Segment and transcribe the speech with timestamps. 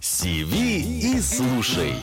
[0.00, 1.94] Сиви и слушай.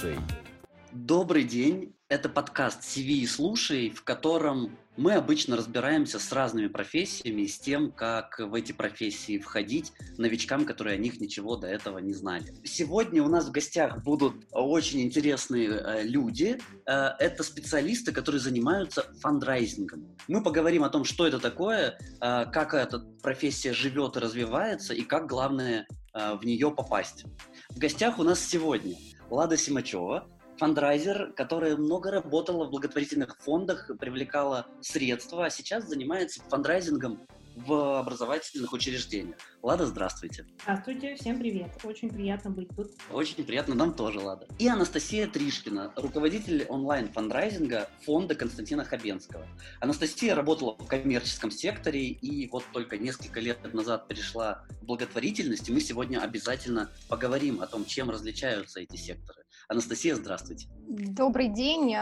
[0.91, 1.96] Добрый день.
[2.09, 7.59] Это подкаст «CV и слушай», в котором мы обычно разбираемся с разными профессиями и с
[7.59, 12.55] тем, как в эти профессии входить новичкам, которые о них ничего до этого не знали.
[12.63, 16.61] Сегодня у нас в гостях будут очень интересные э, люди.
[16.85, 20.07] Э, это специалисты, которые занимаются фандрайзингом.
[20.29, 25.01] Мы поговорим о том, что это такое, э, как эта профессия живет и развивается, и
[25.01, 27.25] как, главное, в нее попасть.
[27.69, 28.95] В гостях у нас сегодня
[29.29, 37.27] Лада Симачева, фандрайзер, которая много работала в благотворительных фондах, привлекала средства, а сейчас занимается фандрайзингом
[37.55, 39.37] в образовательных учреждениях.
[39.63, 40.45] Лада, здравствуйте.
[40.61, 41.71] Здравствуйте, всем привет.
[41.83, 42.91] Очень приятно быть тут.
[43.11, 44.47] Очень приятно, нам тоже, Лада.
[44.59, 49.47] И Анастасия Тришкина, руководитель онлайн-фандрайзинга фонда Константина Хабенского.
[49.79, 55.73] Анастасия работала в коммерческом секторе и вот только несколько лет назад перешла в благотворительность, и
[55.73, 59.43] мы сегодня обязательно поговорим о том, чем различаются эти секторы.
[59.69, 60.67] Анастасия, здравствуйте.
[60.87, 61.93] Добрый день,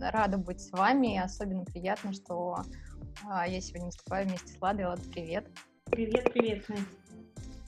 [0.00, 1.18] рада быть с вами.
[1.18, 2.56] Особенно приятно, что
[3.28, 4.86] а, я сегодня выступаю вместе с Ладой.
[4.86, 5.46] Лада, привет.
[5.90, 6.84] Привет, привет, Настя.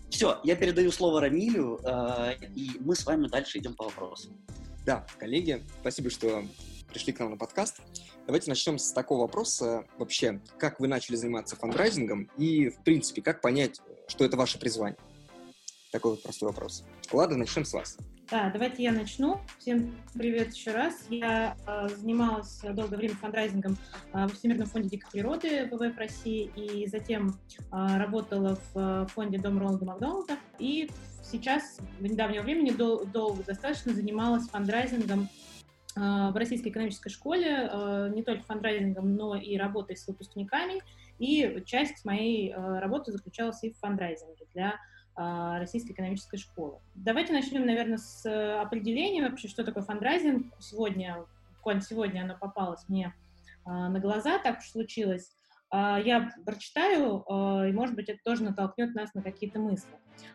[0.08, 4.30] Все, я передаю слово Рамилю, э, и мы с вами дальше идем по вопросу.
[4.86, 6.42] Да, коллеги, спасибо, что
[6.88, 7.82] пришли к нам на подкаст.
[8.24, 9.84] Давайте начнем с такого вопроса.
[9.98, 14.98] Вообще, как вы начали заниматься фандрайзингом и, в принципе, как понять, что это ваше призвание?
[15.92, 16.84] Такой вот простой вопрос.
[17.12, 17.98] Ладно, начнем с вас.
[18.28, 19.38] Да, давайте я начну.
[19.60, 21.06] Всем привет еще раз.
[21.10, 23.76] Я э, занималась долгое время фандрайзингом
[24.12, 29.60] э, в Всемирном фонде дикой природы WWF России и затем э, работала в фонде Дом
[29.60, 30.38] Рональда Макдональда.
[30.58, 30.90] И
[31.22, 35.28] сейчас, в недавнего времени, дол- долго достаточно занималась фандрайзингом
[35.94, 37.70] в Российской экономической школе,
[38.14, 40.82] не только фандрайзингом, но и работой с выпускниками.
[41.18, 44.74] И часть моей работы заключалась и в фандрайзинге для
[45.16, 46.78] Российской экономической школы.
[46.94, 50.52] Давайте начнем, наверное, с э, определения вообще, что такое фандрайзинг.
[50.60, 51.24] Сегодня,
[51.56, 53.14] буквально сегодня оно попалось мне
[53.64, 55.34] а, на глаза, так уж случилось.
[55.70, 57.24] А, я прочитаю,
[57.66, 59.88] и, может быть, это тоже натолкнет нас на какие-то мысли.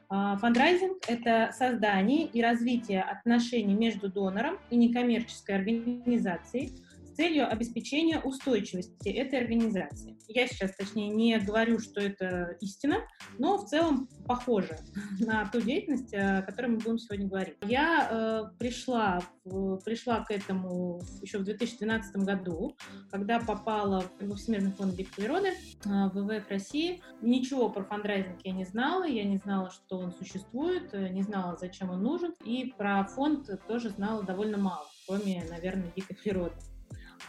[0.10, 6.74] Фандрайзинг— это создание и развитие отношений между донором и некоммерческой организацией,
[7.22, 10.18] целью обеспечения устойчивости этой организации.
[10.28, 12.98] Я сейчас, точнее, не говорю, что это истина,
[13.38, 14.80] но в целом похоже
[15.20, 17.58] на ту деятельность, о которой мы будем сегодня говорить.
[17.62, 22.76] Я э, пришла, в, пришла к этому еще в 2012 году,
[23.12, 25.54] когда попала в Всемирный фонд дикой природы, э,
[25.86, 27.04] в ВВФ России.
[27.22, 31.56] Ничего про фандрайзинг я не знала, я не знала, что он существует, э, не знала,
[31.56, 36.56] зачем он нужен, и про фонд тоже знала довольно мало, кроме, наверное, дикой природы.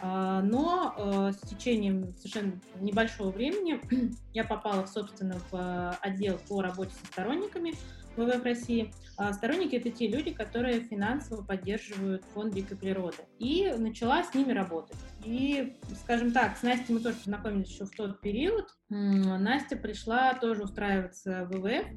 [0.01, 3.79] А, но э, с течением совершенно небольшого времени
[4.33, 7.73] я попала, собственно, в э, отдел по работе со сторонниками
[8.15, 8.93] ВВФ России.
[9.17, 13.17] А сторонники— это те люди, которые финансово поддерживают фонд дикой природы.
[13.39, 14.97] И начала с ними работать.
[15.23, 18.75] И, скажем так, с Настей мы тоже познакомились еще в тот период.
[18.89, 21.87] Настя пришла тоже устраиваться в ВВФ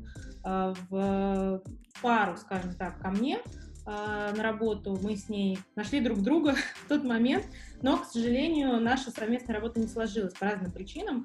[0.45, 1.63] э, в
[2.03, 3.41] пару, скажем так, ко мне,
[3.86, 6.54] на работу, мы с ней нашли друг друга
[6.84, 7.47] в тот момент,
[7.82, 11.24] но, к сожалению, наша совместная работа не сложилась по разным причинам,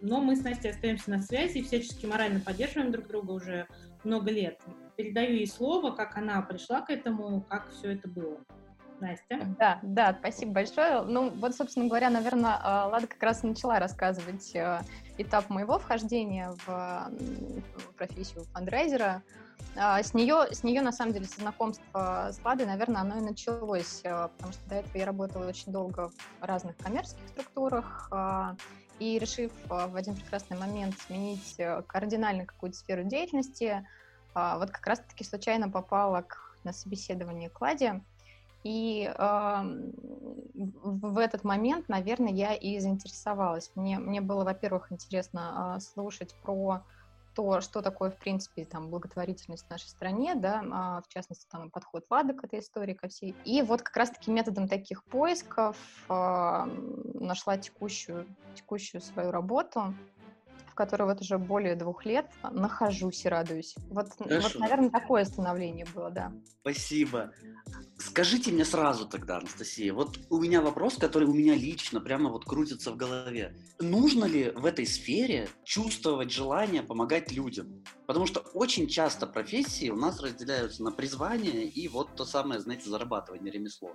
[0.00, 3.68] но мы с Настей остаемся на связи и всячески морально поддерживаем друг друга уже
[4.02, 4.60] много лет.
[4.96, 8.40] Передаю ей слово, как она пришла к этому, как все это было.
[9.00, 9.40] Настя.
[9.58, 11.02] Да, да, спасибо большое.
[11.02, 14.80] Ну, вот, собственно говоря, наверное, а, Лада как раз начала рассказывать э,
[15.18, 17.10] этап моего вхождения в
[17.96, 19.22] профессию фандрайзера.
[19.76, 24.00] А, с нее, с нее, на самом деле, знакомство с Ладой, наверное, оно и началось,
[24.04, 28.56] э, потому что до этого я работала очень долго в разных коммерческих структурах, а,
[28.98, 31.56] и решив э, в один прекрасный момент сменить
[31.86, 33.86] кардинально какую-то сферу деятельности,
[34.32, 38.00] вот как раз-таки случайно попала к, на собеседование к Ладе,
[38.62, 39.62] и э,
[40.54, 43.70] в этот момент, наверное, я и заинтересовалась.
[43.74, 46.82] Мне, мне было, во-первых, интересно э, слушать про
[47.34, 51.70] то, что такое, в принципе, там, благотворительность в нашей стране, да, а, в частности, там,
[51.70, 53.34] подход Лады к этой истории, ко всей.
[53.44, 55.76] И вот как раз-таки методом таких поисков
[56.08, 56.12] э,
[57.14, 59.94] нашла текущую, текущую свою работу,
[60.80, 63.74] которой вот уже более двух лет нахожусь и радуюсь.
[63.90, 66.32] Вот, вот наверное, такое становление было, да.
[66.62, 67.32] Спасибо.
[67.98, 72.46] Скажите мне сразу тогда, Анастасия, вот у меня вопрос, который у меня лично прямо вот
[72.46, 73.54] крутится в голове.
[73.78, 77.84] Нужно ли в этой сфере чувствовать желание помогать людям?
[78.06, 82.88] Потому что очень часто профессии у нас разделяются на призвание и вот то самое, знаете,
[82.88, 83.92] зарабатывание, ремесло.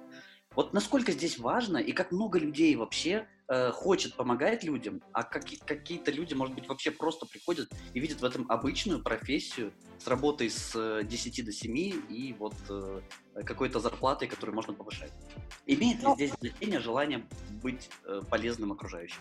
[0.55, 5.59] Вот насколько здесь важно и как много людей вообще э, хочет помогать людям, а какие-
[5.59, 10.50] какие-то люди, может быть, вообще просто приходят и видят в этом обычную профессию с работой
[10.50, 11.75] с э, 10 до 7
[12.09, 13.01] и вот э,
[13.45, 15.12] какой-то зарплатой, которую можно повышать.
[15.68, 17.27] Имеет ли Ну- здесь значение желание
[17.62, 19.19] быть э, полезным окружающим?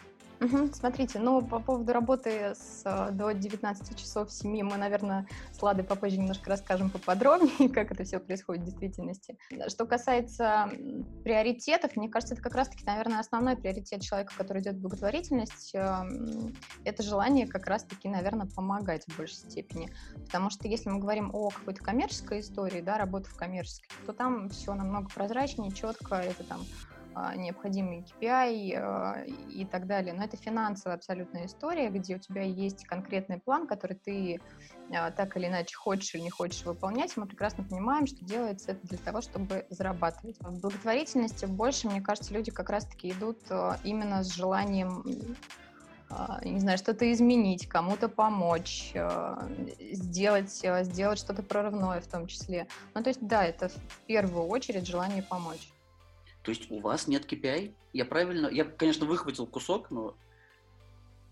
[0.72, 5.62] Смотрите, ну, по поводу работы с, э, до 19 часов в семьи мы, наверное, с
[5.62, 9.38] Ладой попозже немножко расскажем поподробнее, как это все происходит в действительности.
[9.68, 10.70] Что касается
[11.22, 15.78] приоритетов, мне кажется, это как раз-таки, наверное, основной приоритет человека, который идет в благотворительность, э,
[15.78, 16.54] м,
[16.84, 19.90] это желание как раз-таки, наверное, помогать в большей степени.
[20.26, 24.48] Потому что если мы говорим о какой-то коммерческой истории, да, работы в коммерческой, то там
[24.50, 26.60] все намного прозрачнее, четко, это там
[27.16, 30.12] а, необходимый KPI э, и так далее.
[30.12, 34.40] Но это финансовая абсолютная история, где у тебя есть конкретный план, который ты
[34.92, 37.16] а, так или иначе хочешь или не хочешь выполнять.
[37.16, 40.36] Мы прекрасно понимаем, что делается это для того, чтобы зарабатывать.
[40.40, 43.38] В благотворительности больше, мне кажется, люди как раз-таки идут
[43.84, 45.04] именно с желанием
[46.10, 48.92] а, не знаю, что-то изменить, кому-то помочь,
[49.78, 52.66] сделать, сделать что-то прорывное в том числе.
[52.94, 55.73] Ну, то есть, да, это в первую очередь желание помочь.
[56.44, 57.74] То есть у вас нет KPI?
[57.94, 58.48] Я правильно...
[58.48, 60.14] Я, конечно, выхватил кусок, но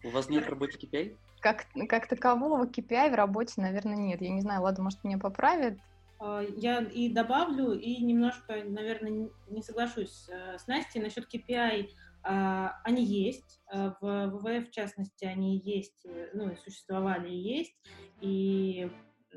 [0.02, 1.16] у вас нет работы KPI?
[1.40, 4.22] Как, как такового KPI в работе, наверное, нет.
[4.22, 5.78] Я не знаю, Лада, может, меня поправит.
[6.18, 11.90] А, Я и добавлю, и немножко, наверное, не- соглашусь э, с Настей насчет KPI.
[12.22, 17.36] а, Они есть, а, в ВВФ, в частности, они есть, э, ну, и существовали и
[17.58, 17.74] есть,
[18.22, 18.90] и,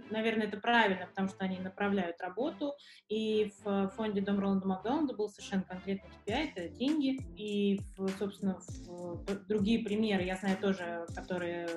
[0.09, 2.73] наверное, это правильно, потому что они направляют работу,
[3.09, 8.59] и в фонде Дом Роланда Макдональда был совершенно конкретный KPI, это деньги, и, в, собственно,
[8.87, 11.67] в другие примеры, я знаю тоже, которые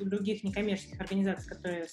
[0.00, 1.86] других некоммерческих организаций, которые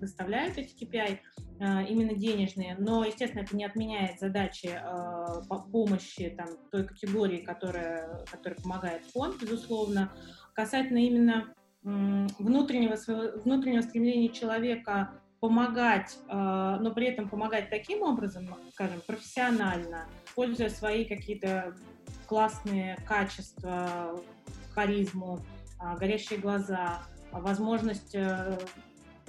[0.00, 1.18] выставляют эти KPI,
[1.60, 7.44] э, именно денежные, но, естественно, это не отменяет задачи э, по- помощи там, той категории,
[7.44, 10.12] которая, которая помогает фонд, безусловно.
[10.54, 11.54] Касательно именно
[11.84, 12.96] внутреннего,
[13.44, 15.10] внутреннего стремления человека
[15.40, 21.74] помогать, э, но при этом помогать таким образом, скажем, профессионально, используя свои какие-то
[22.26, 24.18] классные качества,
[24.74, 25.40] харизму,
[25.78, 28.58] а, горящие глаза, а, возможность э,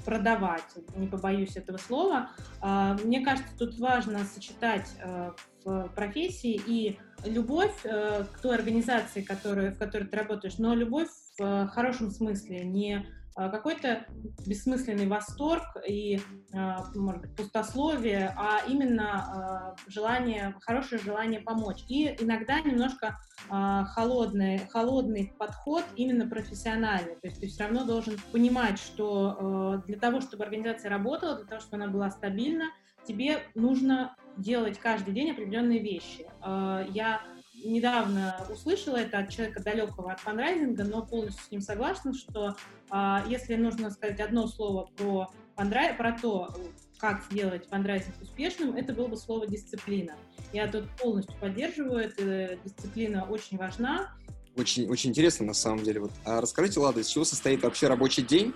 [0.06, 0.63] продавать,
[0.96, 2.30] не побоюсь этого слова.
[2.62, 5.31] А, Мне кажется, тут важно сочетать э,
[5.63, 11.10] в профессии и любовь э, к той организации, которую, в которой ты работаешь, но любовь
[11.38, 13.06] в э, хорошем смысле, не
[13.38, 14.06] э, какой-то
[14.46, 16.20] бессмысленный восторг и,
[16.54, 21.84] э, может быть, пустословие, а именно э, желание, хорошее желание помочь.
[21.88, 23.18] И иногда немножко
[23.50, 27.16] э, холодный, холодный подход именно профессиональный.
[27.16, 31.62] То есть ты все равно должен понимать, что для того, чтобы организация работала, для того,
[31.62, 32.66] чтобы она была стабильна,
[33.08, 36.26] тебе нужно делать каждый день определенные вещи.
[36.44, 37.22] Э, Я
[37.66, 42.56] недавно услышала это от человека далекого от фандрайзинга, но полностью с ним согласна, что
[42.90, 45.94] а, если нужно сказать одно слово про, фандрай...
[45.94, 46.56] про то,
[46.98, 50.14] как сделать фандрайзинг успешным, это было бы слово «дисциплина».
[50.54, 54.16] Я тут полностью поддерживаю, это дисциплина очень важна.
[54.56, 56.02] Очень, очень интересно, на самом деле.
[56.02, 56.12] Вот.
[56.24, 58.54] А расскажите, Лада, из чего состоит вообще рабочий день?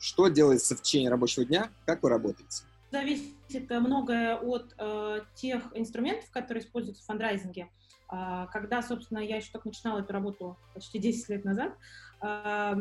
[0.00, 1.70] Что делается в течение рабочего дня?
[1.84, 2.64] Как вы работаете?
[2.90, 7.68] Зависит э, многое от э, тех инструментов, которые используются в фандрайзинге.
[8.08, 11.74] А, когда, собственно, я еще только начинала эту работу почти 10 лет назад,
[12.20, 12.76] а,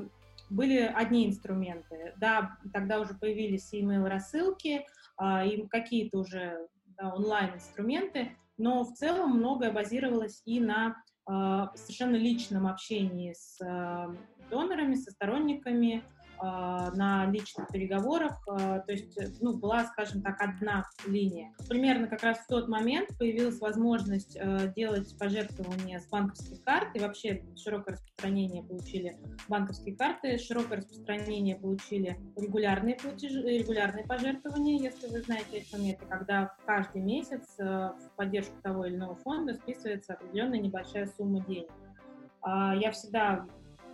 [0.50, 2.14] были одни инструменты.
[2.18, 4.86] Да, тогда уже появились email-рассылки,
[5.18, 10.96] а, и какие-то уже да, онлайн-инструменты, но в целом многое базировалось и на
[11.26, 14.16] а, совершенно личном общении с а,
[14.50, 16.04] донорами, со сторонниками,
[16.42, 21.54] на личных переговорах, а, то есть, э, ну, была, скажем так, одна линия.
[21.68, 27.00] Примерно как раз в тот момент появилась возможность э, делать пожертвования с банковских карт, и
[27.00, 29.18] вообще широкое распространение получили
[29.48, 36.56] банковские карты, широкое распространение получили регулярные платежи, регулярные пожертвования, если вы знаете эти моменты, когда
[36.66, 41.70] каждый месяц э, в поддержку того или иного фонда списывается определенная небольшая сумма денег.
[42.42, 43.46] А, Я всегда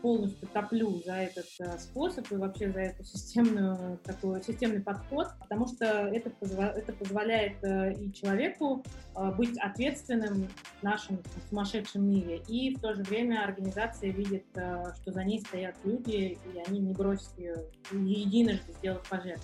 [0.06, 5.66] полностью топлю за этот э, способ и вообще за эту системную такой системный подход, потому
[5.66, 8.84] что это, это позволяет э, и человеку
[9.16, 10.48] э, быть ответственным
[10.80, 11.18] в нашем
[11.50, 16.60] сумасшедшем мире, и в то же время организация видит, что за ней стоят люди, и
[16.68, 19.42] они не бросят ее единожды сделав пожертвование.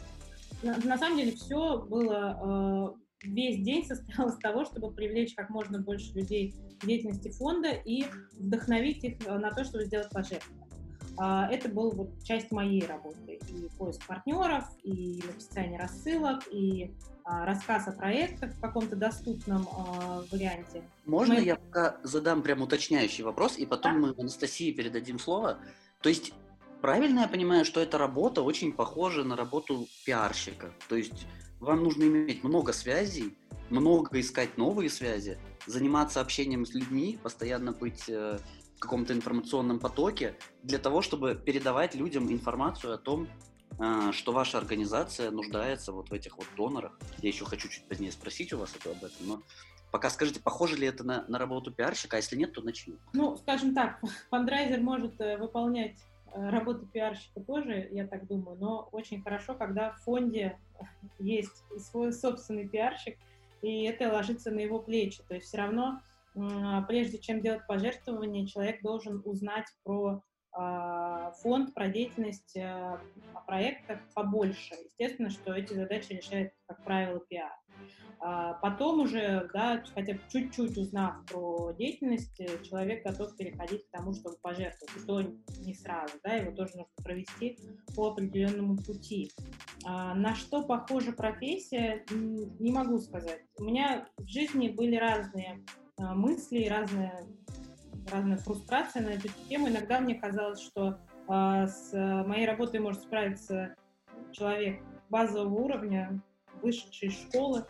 [0.62, 5.80] На, на самом деле все было весь день состоял из того, чтобы привлечь как можно
[5.80, 10.68] больше людей к деятельности фонда и вдохновить их э, на то, чтобы сделать пожертвование.
[11.18, 13.40] А, Это был вот часть моей работы.
[13.50, 16.92] И поиск партнеров, и написание рассылок, и
[17.24, 20.84] а, рассказ о проектах в каком-то доступном а, варианте.
[21.06, 21.42] Можно Мы...
[21.42, 24.08] я пока задам прям уточняющий вопрос, и потом да?
[24.08, 25.60] мы Анастасии передадим слово?
[26.02, 26.34] То есть
[26.82, 30.72] правильно я понимаю, что эта работа очень похожа на работу пиарщика?
[30.88, 31.28] То есть
[31.62, 33.38] вам нужно иметь много связей,
[33.70, 38.40] много искать новые связи, заниматься общением с людьми, постоянно быть э,
[38.76, 43.28] в каком-то информационном потоке для того, чтобы передавать людям информацию о том,
[43.80, 47.00] э, что ваша организация нуждается вот в этих вот донорах.
[47.20, 49.42] Я еще хочу чуть позднее спросить у вас об этом, но
[49.92, 52.96] пока скажите, похоже ли это на, на работу пиарщика, а если нет, то начни.
[53.14, 54.02] Ну, скажем так,
[54.32, 55.98] фандрайзер может э, выполнять
[56.34, 60.58] работу пиарщика тоже, я так думаю, но очень хорошо, когда в фонде
[61.22, 63.18] есть свой собственный пиарщик,
[63.62, 65.22] и это ложится на его плечи.
[65.28, 66.02] То есть все равно,
[66.88, 70.22] прежде чем делать пожертвование, человек должен узнать про а,
[70.54, 73.02] фонд, про деятельность а,
[73.48, 74.76] проекта побольше.
[74.86, 77.52] Естественно, что эти задачи решает, как правило, пиар.
[78.24, 84.14] А потом уже, да, хотя бы чуть-чуть узнав про деятельность, человек готов переходить к тому,
[84.14, 84.96] чтобы пожертвовать.
[84.96, 85.22] И то
[85.62, 87.58] не сразу, да, его тоже нужно провести
[87.96, 89.32] по определенному пути.
[89.86, 93.42] А на что похожа профессия, не могу сказать.
[93.58, 95.66] У меня в жизни были разные
[95.98, 97.26] а, мысли, разные,
[98.10, 99.70] разная фрустрация на эту тему.
[99.70, 101.92] Иногда мне казалось, что а, с
[102.26, 103.76] моей работой может справиться
[104.32, 106.22] человек базового уровня,
[106.62, 107.66] вышедший из школы,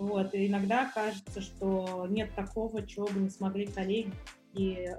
[0.00, 4.12] вот, и иногда кажется, что нет такого, чего бы не смогли коллеги
[4.54, 4.94] и э,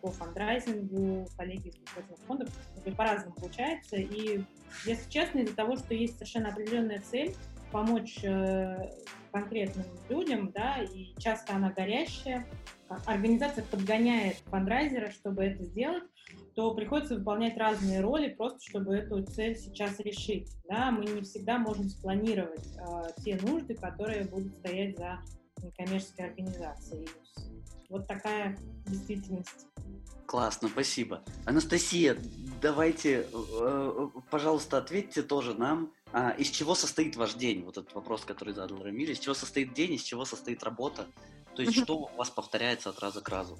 [0.00, 2.48] по фандрайзингу, коллеги из благотворительных фондов,
[2.96, 3.96] по-разному получается.
[3.96, 4.42] И,
[4.86, 7.34] если честно, из-за того, что есть совершенно определенная цель
[7.70, 8.90] помочь э,
[9.30, 12.46] конкретным людям, да, и часто она горящая,
[13.06, 16.04] организация подгоняет фандрайзера, чтобы это сделать,
[16.54, 20.50] то приходится выполнять разные роли, просто чтобы эту цель сейчас решить.
[20.68, 20.90] Да?
[20.90, 25.20] Мы не всегда можем спланировать э, те нужды, которые будут стоять за
[25.62, 27.08] некоммерческой организацией.
[27.88, 28.56] Вот такая
[28.86, 29.66] действительность.
[30.26, 31.22] Классно, спасибо.
[31.44, 32.16] Анастасия,
[32.60, 37.64] давайте, э, пожалуйста, ответьте тоже нам, а, из чего состоит ваш день?
[37.64, 39.12] Вот этот вопрос, который задал Рамиль.
[39.12, 41.06] Из чего состоит день, из чего состоит работа?
[41.54, 43.58] То есть, что у вас повторяется от раза к разу?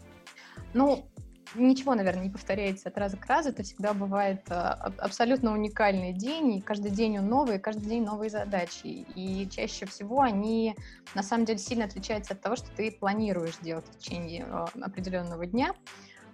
[0.74, 1.10] Ну,
[1.54, 3.50] ничего, наверное, не повторяется от раза к разу.
[3.50, 8.04] Это всегда бывает а, абсолютно уникальный день, и каждый день он новый, и каждый день
[8.04, 9.06] новые задачи.
[9.14, 10.76] И чаще всего они,
[11.14, 15.46] на самом деле, сильно отличаются от того, что ты планируешь делать в течение а, определенного
[15.46, 15.74] дня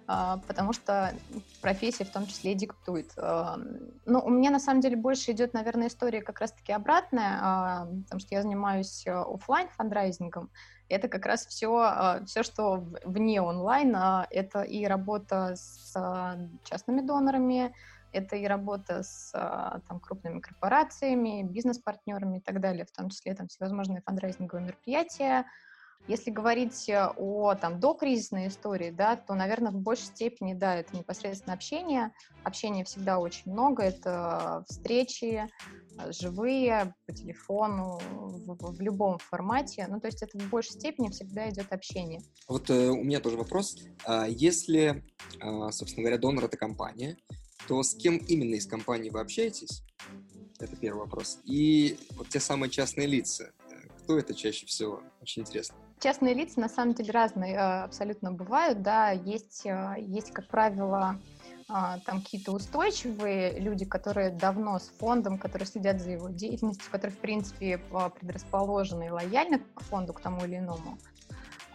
[0.07, 1.13] потому что
[1.61, 3.13] профессия в том числе диктует.
[3.17, 8.35] Ну, у меня на самом деле больше идет, наверное, история как раз-таки обратная, потому что
[8.35, 10.51] я занимаюсь офлайн фандрайзингом,
[10.89, 17.01] это как раз все, а, все, что вне онлайна, это и работа с а, частными
[17.01, 17.75] донорами,
[18.13, 23.35] это и работа с а, там, крупными корпорациями, бизнес-партнерами и так далее, в том числе
[23.35, 25.47] там всевозможные фандрайзинговые мероприятия.
[26.09, 31.55] Если говорить о там, докризисной истории, да, то, наверное, в большей степени, да, это непосредственно
[31.55, 32.13] общение.
[32.45, 35.49] Общения всегда очень много, это встречи,
[35.99, 39.87] Э, живые, по телефону, в, в любом формате.
[39.89, 42.21] Ну, то есть это в большей степени всегда идет общение.
[42.49, 43.77] Вот э, у меня тоже вопрос.
[44.05, 45.05] А если,
[45.41, 47.17] а, собственно говоря, донор— это компания,
[47.67, 49.83] то с кем именно из компании вы общаетесь?
[50.59, 51.39] Это первый вопрос.
[51.45, 55.03] И вот те самые частные лица, э, кто это чаще всего?
[55.21, 55.77] Очень интересно.
[56.01, 59.67] Частные лица на самом деле разные э, абсолютно бывают, да, есть,
[59.99, 61.19] есть, как правило,
[61.69, 67.17] а, там какие-то устойчивые люди, которые давно с фондом, которые следят за его деятельностью, которые,
[67.17, 67.81] в принципе,
[68.21, 70.97] предрасположены и лояльны к фонду, к тому или иному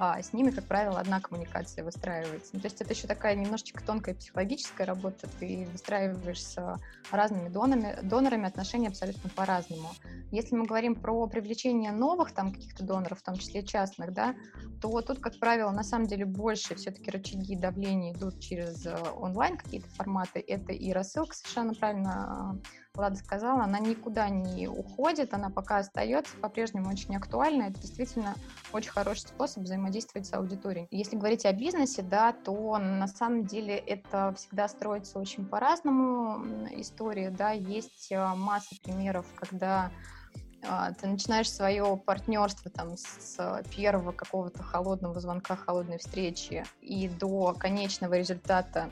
[0.04, 2.50] а с ними, как правило, одна коммуникация выстраивается.
[2.54, 5.30] Ну, то есть это еще такая немножечко тонкая психологическая работа.
[5.40, 6.80] Ты выстраиваешь с
[7.12, 9.90] разными донорами, донорами отношения абсолютно по-разному.
[10.32, 14.34] Если мы говорим про привлечение новых там каких-то доноров, в том числе частных, да,
[14.82, 19.56] то тут, как правило, на самом деле больше все-таки рычаги давления идут через э, онлайн
[19.56, 20.44] какие-то форматы.
[20.48, 22.60] Это и рассылка, совершенно правильно
[22.94, 27.64] Влада сказала, она никуда не уходит, она пока остается, по-прежнему очень актуальна.
[27.64, 28.36] Это действительно
[28.74, 30.88] очень хороший способ взаимодействовать с аудиторией.
[30.92, 37.30] Если говорить о бизнесе, да, то на самом деле это всегда строится очень по-разному история,
[37.30, 39.90] да, есть э, масса примеров, когда
[40.64, 47.54] а, ты начинаешь свое партнерство там с первого какого-то холодного звонка, холодной встречи и до
[47.54, 48.90] конечного результата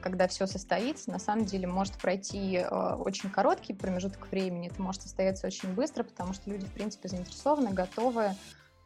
[0.00, 5.02] когда все состоится, на самом деле может пройти э, очень короткий промежуток времени, это может
[5.02, 8.34] состояться очень быстро, потому что люди, в принципе, заинтересованы, готовы,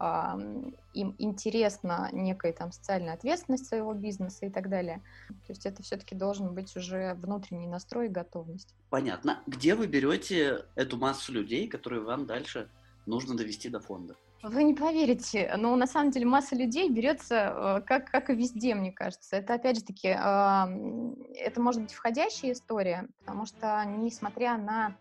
[0.01, 0.65] э,
[0.95, 5.03] им интересна некая там социальная ответственность своего бизнеса и так далее.
[5.47, 8.75] То есть это все-таки должен быть уже внутренний настрой и готовность.
[8.89, 9.43] Понятно.
[9.47, 12.71] Где вы берете эту массу людей, которые вам дальше
[13.07, 14.17] нужно довести до фонда.
[14.43, 18.91] Вы не поверите, но на самом деле масса людей берется, как, как и везде, мне
[18.91, 19.37] кажется.
[19.37, 24.97] Это, опять же таки, это может быть входящая история, потому что, несмотря на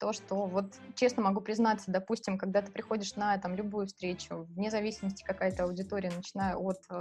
[0.00, 4.70] то, что вот честно могу признаться, допустим, когда ты приходишь на там любую встречу, вне
[4.70, 7.00] зависимости какая-то аудитория, начиная от э,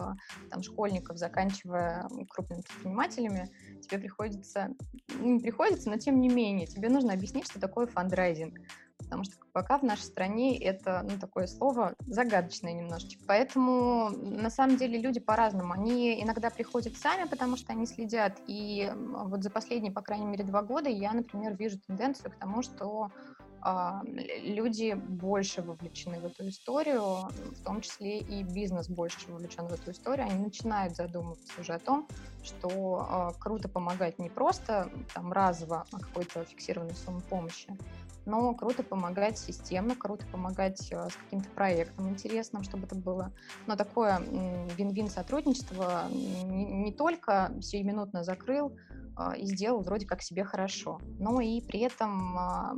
[0.51, 4.75] там школьников, заканчивая крупными предпринимателями, тебе приходится,
[5.17, 8.59] не приходится, но тем не менее, тебе нужно объяснить, что такое фандрайзинг
[8.99, 13.23] потому что пока в нашей стране это, ну, такое слово загадочное немножечко.
[13.27, 15.73] Поэтому, на самом деле, люди по-разному.
[15.73, 20.43] Они иногда приходят сами, потому что они следят, и вот за последние, по крайней мере,
[20.43, 23.09] два года я, например, вижу тенденцию к тому, что
[23.61, 24.01] а,
[24.41, 29.91] люди больше вовлечены в эту историю, в том числе и бизнес больше вовлечен в эту
[29.91, 32.07] историю, они начинают задумываться уже о том,
[32.43, 37.77] что а, круто помогать не просто там разово а какой-то фиксированной суммы помощи,
[38.25, 43.33] но круто помогать системно, круто помогать с каким-то проектом интересным, чтобы это было.
[43.67, 48.75] Но такое вин-вин сотрудничество не, не только сиюминутно закрыл,
[49.19, 52.73] а, и сделал вроде как себе хорошо, но и при этом а,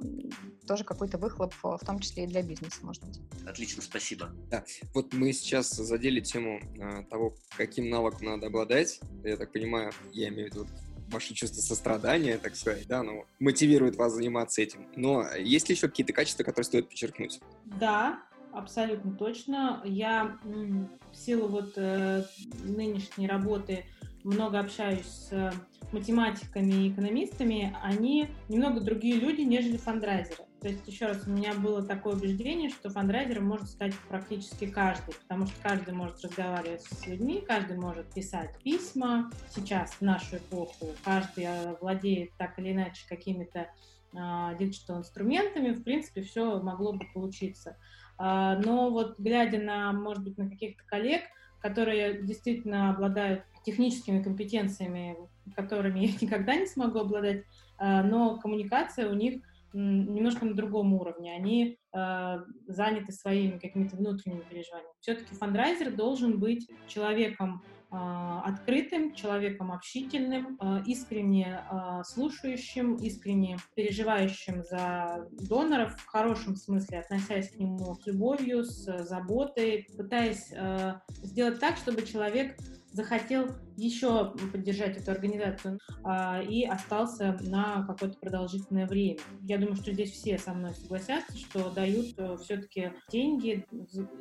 [0.65, 3.21] тоже какой-то выхлоп, в том числе и для бизнеса, может быть.
[3.45, 4.31] Отлично, спасибо.
[4.49, 4.63] Да,
[4.95, 8.99] вот мы сейчас задели тему а, того, каким навыком надо обладать.
[9.23, 10.67] Я так понимаю, я имею в виду
[11.11, 14.87] ваше чувство сострадания, так сказать, да, ну, мотивирует вас заниматься этим.
[14.95, 17.39] Но есть ли еще какие-то качества, которые стоит подчеркнуть?
[17.65, 19.81] Да, абсолютно точно.
[19.85, 22.23] Я в силу вот э,
[22.63, 23.85] нынешней работы
[24.23, 25.53] много общаюсь с
[25.91, 30.45] математиками и экономистами, они немного другие люди, нежели фандрайзеры.
[30.61, 35.15] То есть, еще раз, у меня было такое убеждение, что фандрайзером может стать практически каждый,
[35.15, 39.31] потому что каждый может разговаривать с людьми, каждый может писать письма.
[39.49, 43.69] Сейчас, в нашу эпоху, каждый э, владеет так или иначе какими-то
[44.15, 47.77] а, диджитал-инструментами, в принципе, все могло бы получиться.
[48.19, 51.23] А, но вот глядя на, может быть, на каких-то коллег,
[51.59, 55.17] которые действительно обладают техническими компетенциями,
[55.55, 57.45] которыми я никогда не смогу обладать,
[57.79, 59.41] а, но коммуникация у них
[59.73, 61.33] немножко на другом уровне.
[61.33, 62.37] Они э,
[62.67, 64.93] заняты своими какими-то внутренними переживаниями.
[64.99, 74.63] Все-таки фандрайзер должен быть человеком э, открытым, человеком общительным, э, искренне э, слушающим, искренне переживающим
[74.63, 81.59] за доноров, в хорошем смысле, относясь к нему с любовью, с заботой, пытаясь э, сделать
[81.59, 82.57] так, чтобы человек
[82.91, 89.17] захотел еще поддержать эту организацию а, и остался на какое-то продолжительное время.
[89.41, 93.65] Я думаю, что здесь все со мной согласятся, что дают э, все-таки деньги,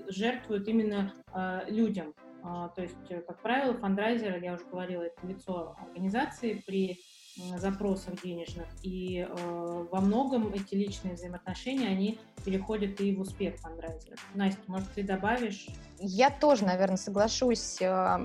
[0.08, 2.14] жертвуют именно а, людям.
[2.42, 6.98] А, то есть, э, как правило, фандрайзер, я уже говорила, это лицо организации при
[7.56, 8.66] запросов денежных.
[8.82, 14.16] И э, во многом эти личные взаимоотношения, они переходят и в успех фандрайзера.
[14.34, 15.68] Настя, может, ты добавишь?
[15.98, 18.18] Я тоже, наверное, соглашусь э,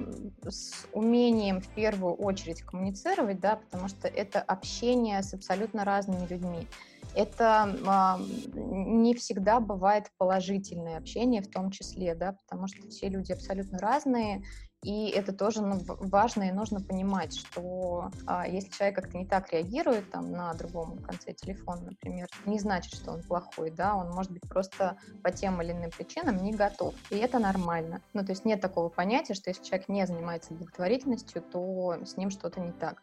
[0.48, 6.68] с умением в первую очередь коммуницировать, да, потому что это общение с абсолютно разными людьми.
[7.14, 13.32] Это э, не всегда бывает положительное общение в том числе, да, потому что все люди
[13.32, 14.44] абсолютно разные,
[14.86, 19.52] и это тоже ну, важно и нужно понимать, что а, если человек как-то не так
[19.52, 24.32] реагирует там, на другом конце телефона, например, не значит, что он плохой, да, он может
[24.32, 26.94] быть просто по тем или иным причинам не готов.
[27.10, 28.04] И это нормально.
[28.14, 32.30] Ну, то есть нет такого понятия, что если человек не занимается благотворительностью, то с ним
[32.30, 33.02] что-то не так.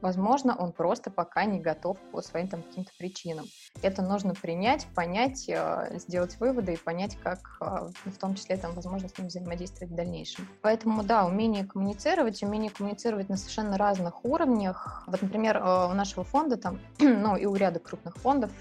[0.00, 3.46] Возможно, он просто пока не готов по своим там каким-то причинам.
[3.82, 8.74] Это нужно принять, понять, э, сделать выводы и понять, как э, в том числе там,
[8.74, 10.46] возможно, с ним взаимодействовать в дальнейшем.
[10.62, 15.04] Поэтому, да, умение коммуницировать, умение коммуницировать на совершенно разных уровнях.
[15.06, 18.52] Вот, например, э, у нашего фонда там, ну и у ряда крупных фондов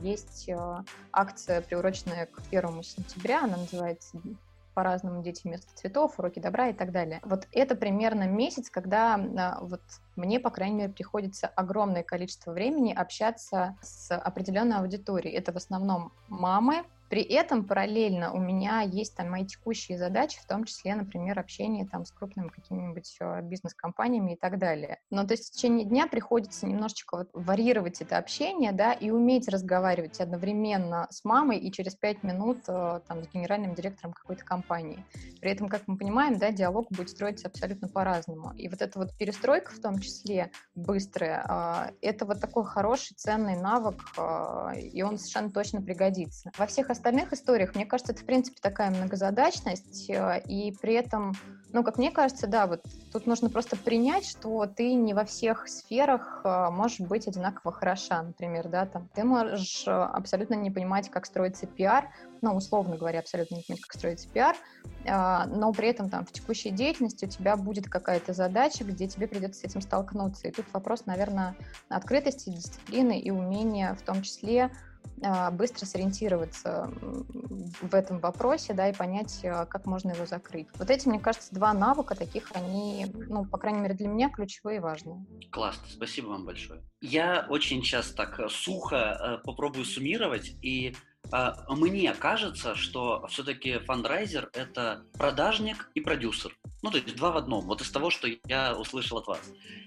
[0.00, 0.50] есть
[1.12, 4.18] акция, приуроченная к первому сентября, она называется
[4.80, 7.20] по-разному дети вместо цветов, уроки добра и так далее.
[7.22, 9.82] Вот это примерно месяц, когда а, вот
[10.16, 15.36] мне, по крайней мере, приходится огромное количество времени общаться с определенной аудиторией.
[15.36, 20.46] Это в основном мамы, при этом параллельно у меня есть там мои текущие задачи, в
[20.46, 25.00] том числе, например, общение там с крупными какими-нибудь э, бизнес-компаниями и так далее.
[25.10, 29.48] Но то есть в течение дня приходится немножечко вот варьировать это общение, да, и уметь
[29.48, 35.04] разговаривать одновременно с мамой и через пять минут э, там с генеральным директором какой-то компании.
[35.40, 38.52] При этом, как мы понимаем, да, диалог будет строиться абсолютно по-разному.
[38.52, 43.56] И вот эта вот перестройка в том числе быстрая, э, это вот такой хороший, ценный
[43.56, 44.00] навык,
[44.76, 46.52] и он совершенно точно пригодится.
[46.56, 51.32] Во всех остальных историях, мне кажется, это, в принципе, такая многозадачность, э, и при этом
[51.72, 52.82] Ну, как мне кажется, да, вот
[53.12, 58.22] тут нужно просто принять, что ты не во всех сферах э, можешь быть одинаково хороша,
[58.22, 62.08] например, да, там, ты можешь э, абсолютно не понимать, как строится пиар,
[62.42, 64.56] ну, условно говоря, абсолютно не понимать, как строится пиар,
[65.04, 69.60] но при этом там в текущей деятельности у тебя будет какая-то задача, где тебе придется
[69.60, 70.48] с этим столкнуться.
[70.48, 71.54] И тут вопрос, наверное,
[71.88, 74.70] открытости, дисциплины и умения в том числе
[75.52, 76.90] быстро сориентироваться
[77.82, 80.68] в этом вопросе, да, и понять, а, как можно его закрыть.
[80.74, 84.78] Вот эти, мне кажется, два навыка таких, они, ну, по крайней мере, для меня ключевые
[84.78, 85.24] и важные.
[85.50, 86.82] Классно, спасибо вам большое.
[87.00, 90.94] Я очень сейчас так э, сухо э, попробую суммировать, и
[91.32, 96.56] э, мне кажется, что все-таки фандрайзер— это продажник и продюсер.
[96.82, 99.40] Ну, то есть два в одном, вот из того, что я услышал от вас.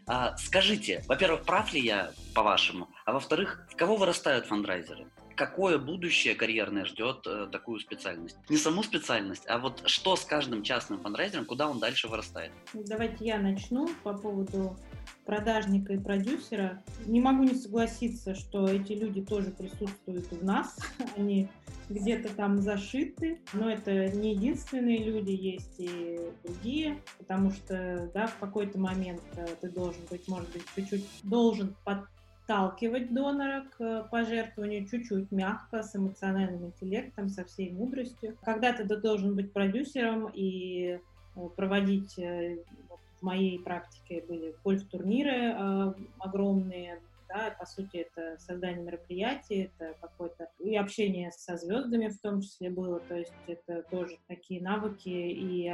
[0.06, 2.88] А, скажите, во-первых, прав ли я, по-вашему?
[3.05, 5.07] А во-вторых, в кого вырастают фандрайзеры?
[5.35, 8.37] какое будущее карьерное ждет э, такую специальность?
[8.49, 12.51] Не саму специальность, а вот что с каждым частным фандрайзером, куда он дальше вырастает?
[12.73, 14.77] Давайте я начну по поводу
[15.25, 16.83] продажника и продюсера.
[17.05, 20.77] Не могу не согласиться, что эти люди тоже присутствуют в нас.
[21.17, 21.49] Они
[21.89, 28.37] где-то там зашиты, но это не единственные люди, есть и другие, потому что, да, в
[28.37, 32.05] какой-то момент э, ты должен быть, может быть, чуть-чуть должен под
[32.45, 38.38] подталкивать донора к пожертвованию чуть-чуть мягко, с эмоциональным интеллектом, со всей мудростью.
[38.43, 40.99] Когда-то ты должен быть продюсером и
[41.36, 42.58] э, проводить э,
[43.19, 50.49] в моей практике были гольф-турниры э, огромные, да, по сути, это создание мероприятий, это какое-то
[50.60, 55.67] и общение со звездами в том числе было, то есть это тоже такие навыки, и,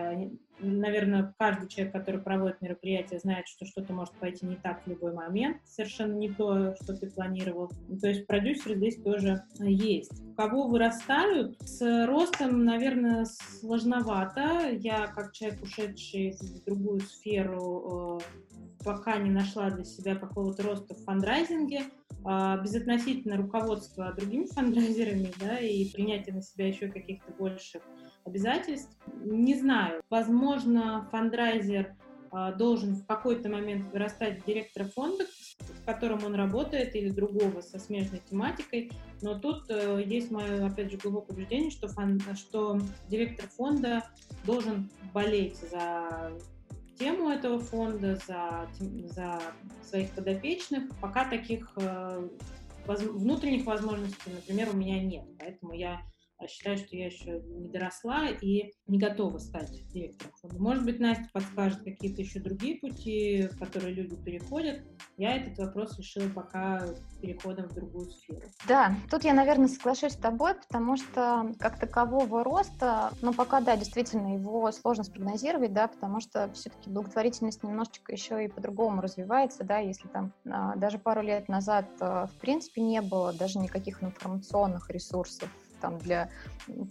[0.60, 5.14] наверное, каждый человек, который проводит мероприятие, знает, что что-то может пойти не так в любой
[5.14, 7.72] момент, совершенно не то, что ты планировал.
[8.02, 10.12] То есть продюсеры здесь тоже есть.
[10.36, 11.58] Кого вырастают?
[11.62, 14.70] С ростом, наверное, сложновато.
[14.72, 20.96] Я, как человек, ушедший в другую сферу, э, пока не нашла для себя какого-то роста
[20.96, 21.84] в фандрайзинге,
[22.24, 27.82] а, безотносительно руководства другими фандрайзерами, да, и принятия на себя еще каких-то больших
[28.30, 28.96] обязательств.
[29.24, 31.96] Не знаю, возможно, фандрайзер
[32.32, 35.26] а, должен в какой-то момент вырастать в директора фонда,
[35.60, 40.92] в котором он работает, или другого со смежной тематикой, но тут э, есть мое, опять
[40.92, 44.04] же, глубокое убеждение, что, фон, что директор фонда
[44.46, 46.32] должен болеть за
[46.98, 49.42] тему этого фонда, за, за
[49.84, 50.84] своих подопечных.
[51.02, 52.30] Пока таких э,
[52.86, 55.26] внутренних возможностей, например, у меня нет.
[55.40, 56.02] Поэтому я
[56.48, 60.60] считаю, что я еще не доросла и не готова стать директором фонда.
[60.60, 64.82] Может быть, Настя подскажет какие-то еще другие пути, в которые люди переходят.
[65.18, 66.86] Я этот вопрос решила пока
[67.22, 68.42] переходом в другую сферу.
[68.68, 73.76] Да, тут я, наверное, соглашусь с тобой, потому что как такового роста, ну, пока, да,
[73.76, 79.80] действительно, его сложно спрогнозировать, да, потому что все-таки благотворительность немножечко еще и по-другому развивается, да,
[79.80, 84.90] если там а, даже пару лет назад, а, в принципе, не было даже никаких информационных
[84.90, 86.30] ресурсов там для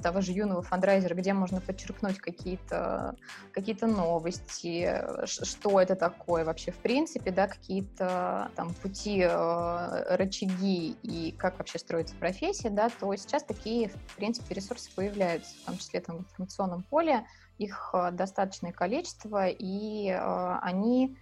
[0.03, 3.17] того же юного фандрайзера, где можно подчеркнуть какие-то
[3.53, 11.33] какие новости, что это такое вообще в принципе, да, какие-то там пути, э, рычаги и
[11.33, 16.01] как вообще строится профессия, да, то сейчас такие, в принципе, ресурсы появляются, в том числе
[16.01, 17.27] там в информационном поле,
[17.59, 21.17] их э, достаточное количество, и э, они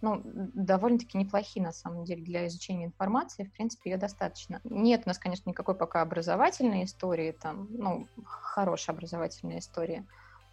[0.00, 3.44] ну, довольно-таки неплохие, на самом деле, для изучения информации.
[3.44, 4.60] В принципе, ее достаточно.
[4.64, 10.06] Нет у нас, конечно, никакой пока образовательной истории, там, ну, хорошая образовательная история.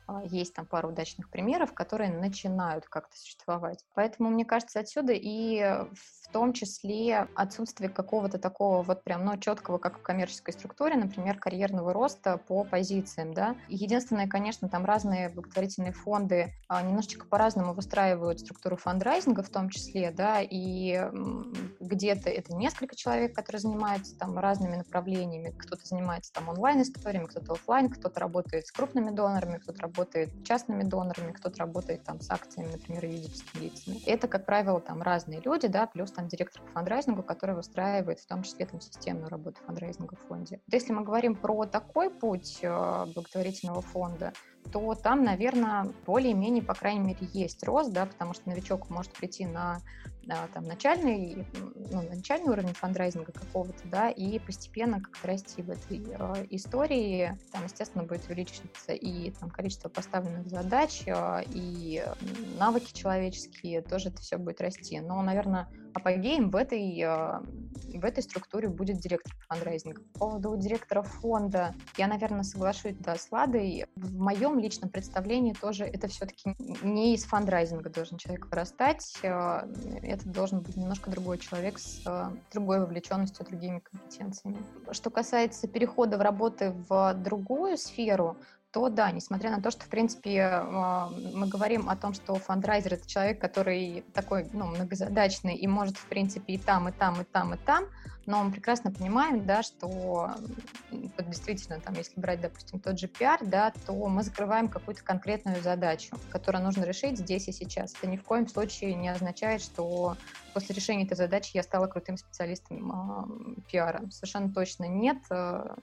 [0.08, 3.84] А, есть там пару удачных примеров, которые начинают как-то существовать.
[3.94, 9.78] Поэтому, мне кажется, отсюда и в том числе отсутствие какого-то такого вот прям, ну, четкого,
[9.78, 13.56] как в коммерческой структуре, например, карьерного роста по позициям, да.
[13.68, 20.12] Единственное, конечно, там разные благотворительные фонды а, немножечко по-разному выстраивают структуру фандрайзинга в том числе,
[20.12, 21.02] да, и
[21.82, 27.90] где-то это несколько человек, которые занимаются там разными направлениями, кто-то занимается там онлайн-историями, кто-то офлайн,
[27.90, 32.72] кто-то работает с крупными донорами, кто-то работает работает частными донорами, кто-то работает там с акциями,
[32.72, 34.00] например, юридическими лицами.
[34.06, 38.28] Это, как правило, там разные люди, да, плюс там директор по фандрайзингу, который выстраивает в
[38.28, 40.62] том числе там системную работу фандрайзинга в фонде.
[40.68, 44.34] Вот если мы говорим про такой путь э, благотворительного фонда,
[44.72, 49.46] то там, наверное, более-менее, по крайней мере, есть рост, да, потому что новичок может прийти
[49.46, 49.82] на
[50.54, 51.46] там, начальный,
[51.92, 57.38] ну, начальный уровень фандрайзинга какого-то, да, и постепенно как-то расти в этой э, истории.
[57.52, 62.04] Там, естественно, будет увеличиваться и там, количество поставленных задач, э, и
[62.60, 65.00] навыки человеческие, тоже это все будет расти.
[65.00, 67.40] Но, наверное, апогеем в этой, э,
[67.98, 70.02] в этой структуре будет директор фандрайзинга.
[70.14, 73.86] По поводу директора фонда я, наверное, соглашусь да, с Ладой.
[73.96, 79.18] В моем личном представлении тоже это все-таки не из фандрайзинга должен человек вырастать.
[79.24, 79.62] Э,
[80.02, 84.58] это должен быть немножко другой человек с э, другой вовлеченностью, другими компетенциями.
[84.92, 88.38] Что касается перехода в работы в другую сферу,
[88.72, 92.94] то да, несмотря на то, что, в принципе, а, мы говорим о том, что фандрайзер—
[92.96, 97.24] это человек, который такой, ну, многозадачный и может, в принципе, и там, и там, и
[97.24, 97.86] там, и там,
[98.28, 99.88] но мы прекрасно понимаем, да, что
[100.92, 105.62] вот действительно, там, если брать, допустим, тот же пиар, да, то мы закрываем какую-то конкретную
[105.64, 107.94] задачу, которую нужно решить здесь и сейчас.
[107.96, 110.18] Это ни в коем случае не означает, что
[110.54, 114.04] после решения этой задачи я стала крутым специалистом э, пиара.
[114.12, 115.20] Совершенно точно нет.
[115.30, 115.76] Э,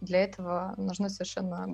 [0.00, 1.68] для этого нужны совершенно а,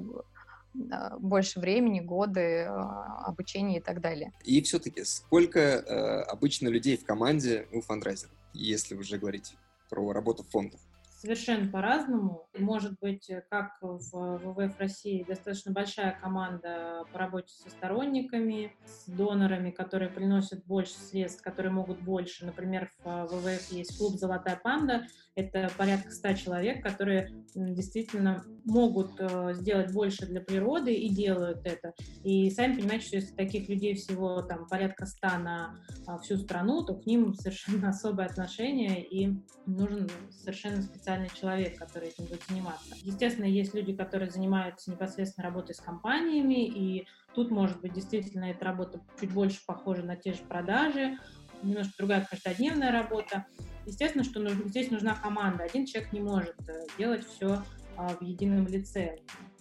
[1.18, 4.32] больше времени, годы а, обучения и так далее.
[4.44, 9.56] И все-таки сколько э, обычно людей в команде у фандрайзера, если уже говорить
[9.88, 10.80] про работу фондов?
[11.26, 12.48] Совершенно по-разному.
[12.56, 19.08] Может быть, э, как в ВВФ России достаточно большая команда по работе со сторонниками, с
[19.08, 22.46] донорами, которые приносят больше средств, которые могут больше.
[22.46, 25.02] Например, в ВВФ есть клуб «Золотая панда»,
[25.36, 31.92] это порядка ста человек, которые действительно могут э, сделать больше для природы и делают это.
[32.24, 36.84] И сами понимаете, что если таких людей всего там порядка ста на а, всю страну,
[36.84, 42.94] то к ним совершенно особое отношение и нужен совершенно специальный человек, который этим будет заниматься.
[43.02, 48.64] Естественно, есть люди, которые занимаются непосредственно работой с компаниями, и тут, может быть, действительно эта
[48.64, 51.18] работа чуть больше похожа на те же продажи,
[51.62, 53.46] немножко другая каждодневная работа.
[53.86, 55.64] Естественно, что нужно, здесь нужна команда.
[55.64, 57.62] Один человек не может э, делать все
[57.96, 59.18] а, в едином лице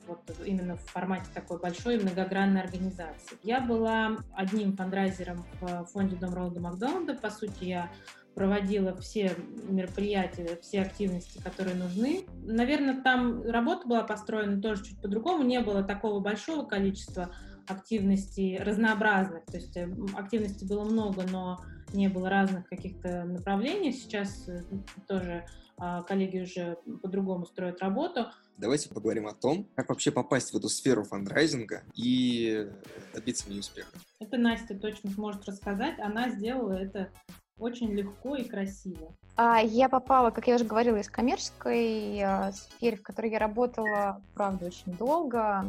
[0.08, 3.38] вот именно в формате такой большой многогранной организации.
[3.44, 7.16] Я была одним фандрайзером в фонде Дом Ролда Макдональда.
[7.16, 7.92] По сути, я
[8.36, 9.36] проводила все
[9.70, 12.26] мероприятия, все активности, которые нужны.
[12.44, 15.44] Наверное, там работа была построена тоже чуть по-другому.
[15.44, 17.34] Не было такого большого количества
[17.68, 19.46] активностей разнообразных.
[19.46, 21.62] То есть э, активностей было много, но
[21.94, 23.92] не было разных каких-то направлений.
[23.92, 24.62] Сейчас э,
[25.08, 25.46] тоже
[25.78, 28.28] а, коллеги уже по-другому строят работу.
[28.58, 32.70] Давайте поговорим о том, как вообще попасть в эту сферу фандрайзинга и
[33.14, 33.98] добиться в ней успеха.
[34.20, 36.00] Это Настя точно сможет рассказать.
[36.00, 37.12] Она сделала это
[37.58, 39.16] очень легко и красиво.
[39.38, 44.22] А я попала, как я уже говорила, из коммерческой э, сферы, в которой я работала,
[44.34, 45.66] правда, очень долго.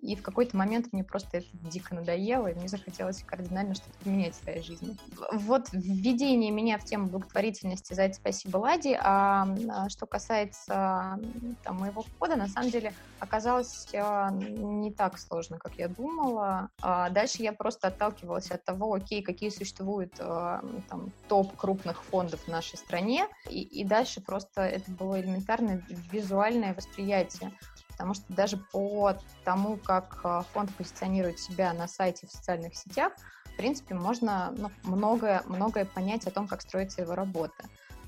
[0.00, 4.34] И в какой-то момент мне просто это дико надоело, и мне захотелось кардинально что-то поменять
[4.34, 4.96] в своей жизни.
[5.32, 8.98] Вот введение меня в тему благотворительности, за это спасибо Лади.
[9.00, 11.18] А, а что касается
[11.62, 16.70] там, моего входа, на самом деле оказалось а, не так сложно, как я думала.
[16.82, 22.46] А дальше я просто отталкивалась от того, окей, какие существуют а, там, топ крупных фондов
[22.46, 23.26] на нашей стране.
[23.48, 27.52] И, и дальше просто это было элементарное визуальное восприятие.
[27.88, 33.12] Потому что даже по тому, как э, фонд позиционирует себя на сайте в социальных сетях,
[33.44, 37.64] в принципе, можно ну, многое, многое понять о том, как строится его работа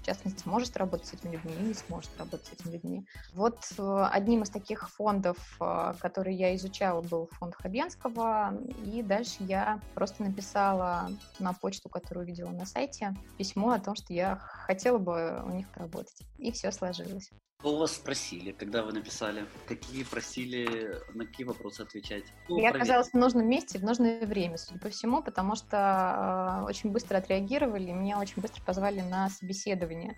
[0.07, 3.07] частности, может работать с этими людьми или не сможет работать с этими людьми.
[3.35, 9.37] Вот э, одним из таких фондов, э, который я изучала, был фонд Хабенского, и дальше
[9.41, 14.99] я просто написала на почту, которую увидела на сайте, письмо о том, что я хотела
[14.99, 16.21] бы у них поработать.
[16.39, 17.31] И все сложилось.
[17.61, 19.47] Что у вас спросили, когда вы написали?
[19.67, 22.25] Какие просили, на какие вопросы отвечать?
[22.49, 26.65] Ну, Я оказалась в нужном месте в нужное время, судя по всему, потому что э,
[26.67, 30.17] очень быстро отреагировали, меня очень быстро позвали на собеседование.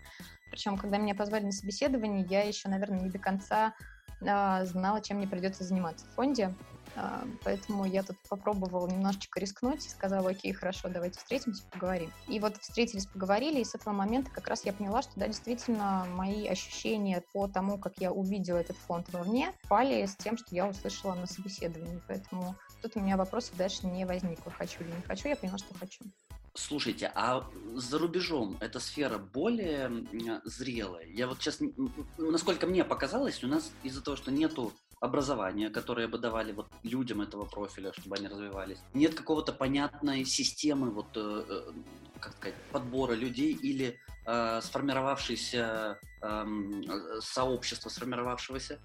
[0.50, 3.72] Причем, когда меня позвали на собеседование, я еще, наверное, не до конца
[4.20, 6.52] э, знала, чем мне придется заниматься в фонде.
[7.00, 12.10] А, поэтому я тут попробовала немножечко рискнуть и сказала, окей, хорошо, давайте встретимся, поговорим.
[12.26, 16.06] И вот встретились, поговорили, и с этого момента как раз я поняла, что да, действительно,
[16.16, 20.66] мои ощущения по тому, как я увидела этот фонд вовне, пали с тем, что я
[20.66, 22.02] услышала на собеседовании.
[22.08, 25.74] Поэтому тут у меня вопросов дальше не возникло, хочу или не хочу, я поняла, что
[25.78, 26.04] хочу.
[26.54, 30.04] Слушайте, а за рубежом эта сфера более
[30.44, 31.06] зрелая?
[31.06, 31.60] Я вот сейчас,
[32.16, 37.20] насколько мне показалось, у нас из-за того, что нету образования, которые бы давали вот людям
[37.20, 38.78] этого профиля, чтобы они развивались.
[38.94, 41.72] Нет какого-то понятной системы вот, э, э
[42.20, 46.46] как сказать, подбора людей или э, сформировавшейся э,
[47.20, 48.80] сообщества, сформировавшегося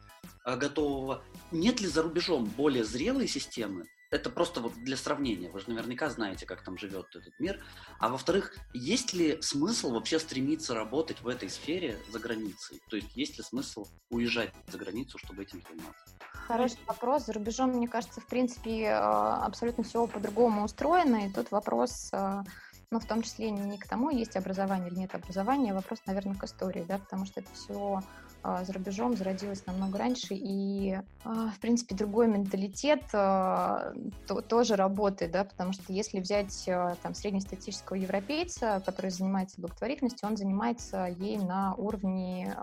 [0.45, 1.23] э, готового.
[1.51, 5.49] Нет ли за рубежом более зрелой системы, это просто вот для сравнения.
[5.49, 7.59] Вы же наверняка знаете, как там живет этот мир.
[7.99, 12.79] А во-вторых, есть ли смысл вообще стремиться работать в этой сфере за границей?
[12.89, 16.05] То есть есть ли смысл уезжать за границу, чтобы этим заниматься?
[16.47, 17.25] Хороший вопрос.
[17.25, 21.27] За рубежом, мне кажется, в принципе, э, абсолютно все по-другому устроено.
[21.27, 22.43] И тут вопрос э,
[22.91, 26.43] но в том числе не к тому, есть образование или нет образования, вопрос, наверное, к
[26.43, 28.03] истории, да, потому что это все
[28.43, 33.93] за рубежом зародилось намного раньше, и, а, в принципе, другой менталитет а,
[34.27, 36.65] то, тоже работает, да, потому что если взять
[37.01, 42.53] там среднестатистического европейца, который занимается благотворительностью, он занимается ей на уровне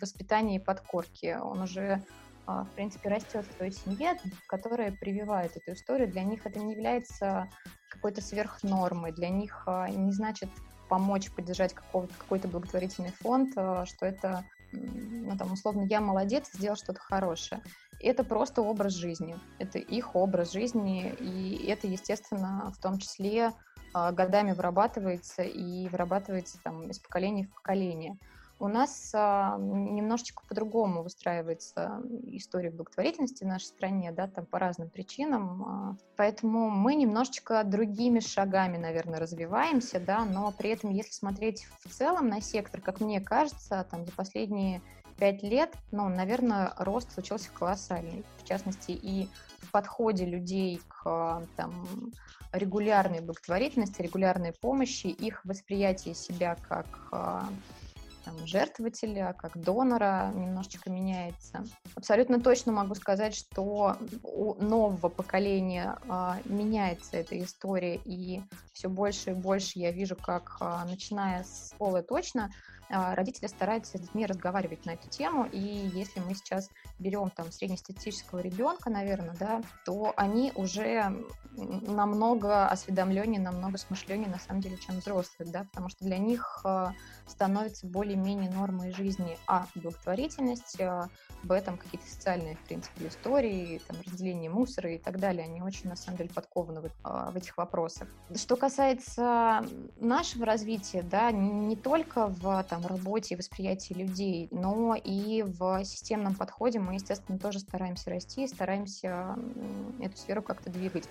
[0.00, 1.38] воспитания и подкорки.
[1.40, 2.02] Он уже
[2.46, 6.10] в принципе, растет в той семье, которая прививает эту историю.
[6.10, 7.48] Для них это не является
[7.88, 9.12] какой-то сверхнормой.
[9.12, 10.50] Для них не значит
[10.90, 17.62] помочь поддержать какой-то благотворительный фонд, что это ну, там, условно, я молодец, сделал что-то хорошее.
[18.00, 23.52] Это просто образ жизни, это их образ жизни, и это, естественно, в том числе
[23.94, 28.18] а, годами вырабатывается и вырабатывается там из поколения в поколение.
[28.60, 34.90] У нас а, немножечко по-другому выстраивается история благотворительности в нашей стране, да, там по разным
[34.90, 35.64] причинам.
[35.64, 41.88] А, поэтому мы немножечко другими шагами, наверное, развиваемся, да, но при этом, если смотреть в
[41.88, 44.80] целом на сектор, как мне кажется, там за последние
[45.18, 48.24] пять лет, ну, наверное, рост случился колоссальный.
[48.38, 49.28] В частности, и
[49.62, 51.86] в подходе людей к там,
[52.52, 57.48] регулярной благотворительности, регулярной помощи, их восприятие себя как а,
[58.24, 61.64] там, жертвователя, как донора немножечко меняется.
[61.94, 69.30] Абсолютно точно могу сказать, что у нового поколения э, меняется эта история, и все больше
[69.30, 72.50] и больше я вижу, как, э, начиная с школы точно,
[72.88, 77.52] э, родители стараются с детьми разговаривать на эту тему, и если мы сейчас берем там
[77.52, 81.14] среднестатистического ребенка, наверное, да, то они уже
[81.56, 86.88] намного осведомленнее, намного смышленнее на самом деле, чем взрослые, да, потому что для них э,
[87.26, 91.02] становится более-менее нормой жизни, а благотворительность, э,
[91.42, 95.88] в этом какие-то социальные, в принципе, истории, там, разделение мусора и так далее, они очень,
[95.88, 96.90] на самом деле, подкованы в, э,
[97.32, 98.08] в этих вопросах.
[98.34, 99.64] Что касается
[100.00, 106.34] нашего развития, да, не только в там, работе и восприятии людей, но и в системном
[106.34, 109.36] подходе мы, естественно, тоже стараемся расти, стараемся
[110.00, 111.04] эту сферу как-то двигать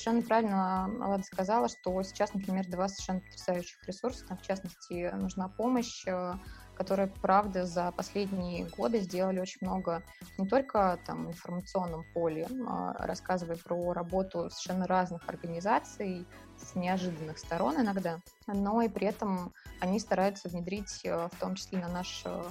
[0.00, 5.48] совершенно правильно Алада сказала, что сейчас, например, два совершенно потрясающих ресурса, там, в частности, нужна
[5.48, 6.34] помощь, э,
[6.74, 10.02] которые, правда, за последние годы сделали очень много
[10.38, 17.38] не только там в информационном поле, а рассказывая про работу совершенно разных организаций с неожиданных
[17.38, 22.22] сторон иногда, но и при этом они стараются внедрить э, в том числе на наш
[22.24, 22.42] э,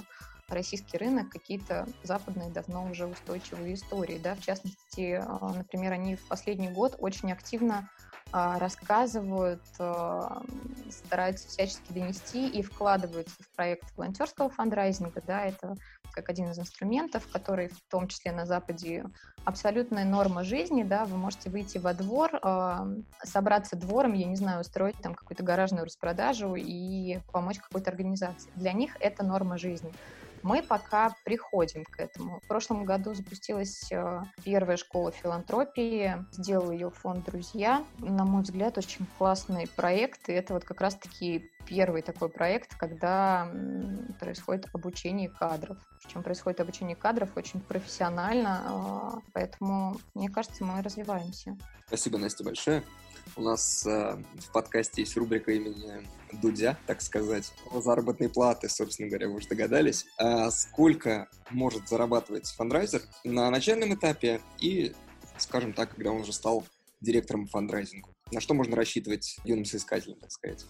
[0.50, 4.18] российский рынок какие-то западные давно уже устойчивые истории.
[4.18, 4.34] Да?
[4.34, 7.88] В частности, а, например, они в последний год очень активно
[8.32, 10.42] а, рассказывают, а,
[10.88, 15.22] стараются всячески донести и вкладываются в проект волонтерского фандрайзинга.
[15.26, 15.74] Да, это
[16.12, 19.04] как один из инструментов, который в том числе на Западе
[19.44, 20.82] абсолютная норма жизни.
[20.82, 22.40] Да, вы можете выйти во двор,
[23.22, 28.50] собраться двором, я не знаю, устроить там какую-то гаражную распродажу и помочь какой-то организации.
[28.56, 29.92] Для них это норма жизни.
[30.42, 32.40] Мы пока приходим к этому.
[32.40, 37.84] В прошлом году запустилась э, первая школа филантропии, сделал ее фонд «Друзья».
[37.98, 43.50] На мой взгляд, очень классный проект, и это вот как раз-таки первый такой проект, когда
[44.18, 45.78] происходит обучение кадров.
[46.02, 51.56] Причем происходит обучение кадров очень профессионально, а, поэтому, мне кажется, мы развиваемся.
[51.86, 52.82] Спасибо, Настя, большое.
[53.40, 56.06] У нас э, в подкасте есть рубрика имени
[56.42, 60.04] Дудя, так сказать, заработной платы, собственно говоря, вы уже догадались.
[60.18, 64.92] А сколько может зарабатывать фандрайзер на начальном этапе и,
[65.38, 66.66] скажем так, когда он уже стал
[67.00, 68.10] директором фандрайзинга?
[68.32, 70.64] На что можно рассчитывать юным соискателям, так сказать,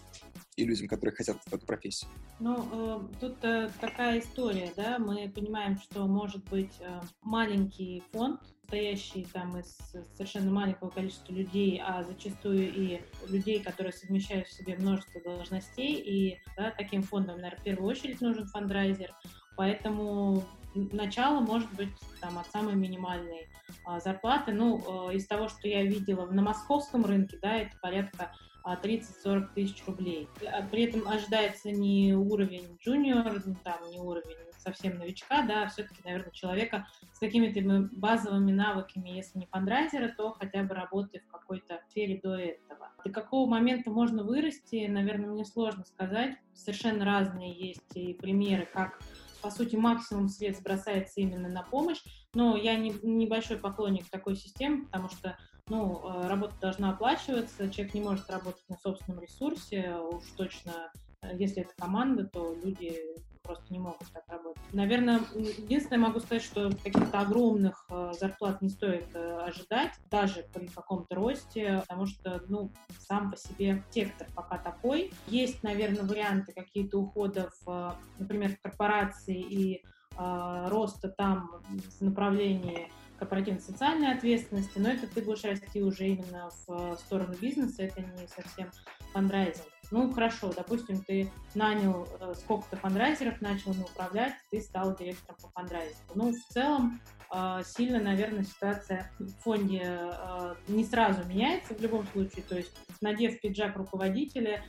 [0.55, 2.09] и людям, которые хотят в эту профессию?
[2.39, 8.41] Ну, э, тут э, такая история, да, мы понимаем, что может быть э, маленький фонд,
[8.71, 9.77] состоящий там из
[10.15, 16.39] совершенно маленького количества людей, а зачастую и людей, которые совмещают в себе множество должностей, и
[16.55, 19.13] да, таким фондом, наверное, в первую очередь нужен фандрайзер,
[19.57, 23.47] поэтому начало может быть там от самой минимальной
[23.85, 24.53] а, зарплаты.
[24.53, 28.31] Ну, э, из того, что я видела на московском рынке, да, это порядка
[28.65, 30.27] 30-40 а, тысяч рублей.
[30.45, 36.31] А при этом ожидается не уровень джуниор, там, не уровень совсем новичка, да, все-таки, наверное,
[36.31, 42.19] человека с какими-то базовыми навыками, если не фандрайзера, то хотя бы работы в какой-то сфере
[42.21, 42.91] до этого.
[43.03, 46.35] До какого момента можно вырасти, наверное, мне сложно сказать.
[46.53, 48.99] Совершенно разные есть и примеры, как
[49.41, 52.01] по сути, максимум средств бросается именно на помощь,
[52.33, 57.93] но я не, небольшой поклонник такой системы, потому что ну, э, работа должна оплачиваться, человек
[57.93, 60.91] не может работать на собственном ресурсе, уж точно,
[61.33, 62.99] если это команда, то люди
[63.43, 64.61] просто не могут так работать.
[64.71, 70.67] Наверное, единственное могу сказать, что каких-то огромных э, зарплат не стоит э, ожидать, даже при
[70.67, 75.11] каком-то росте, потому что, ну, сам по себе сектор пока такой.
[75.27, 79.83] Есть, наверное, варианты какие-то уходов, э, например, в корпорации и
[80.17, 86.97] роста там в направлении корпоративной социальной ответственности, но это ты будешь расти уже именно в
[86.97, 88.69] сторону бизнеса, это не совсем
[89.13, 89.65] фандрайзинг.
[89.91, 95.49] Ну, хорошо, допустим, ты нанял э, сколько-то фандрайзеров, начал ими управлять, ты стал директором по
[95.49, 96.13] фандрайзингу.
[96.15, 97.01] Ну, в целом,
[97.33, 102.43] э, сильно, наверное, ситуация в фонде э, не сразу меняется в любом случае.
[102.47, 102.71] То есть,
[103.01, 104.63] надев пиджак руководителя,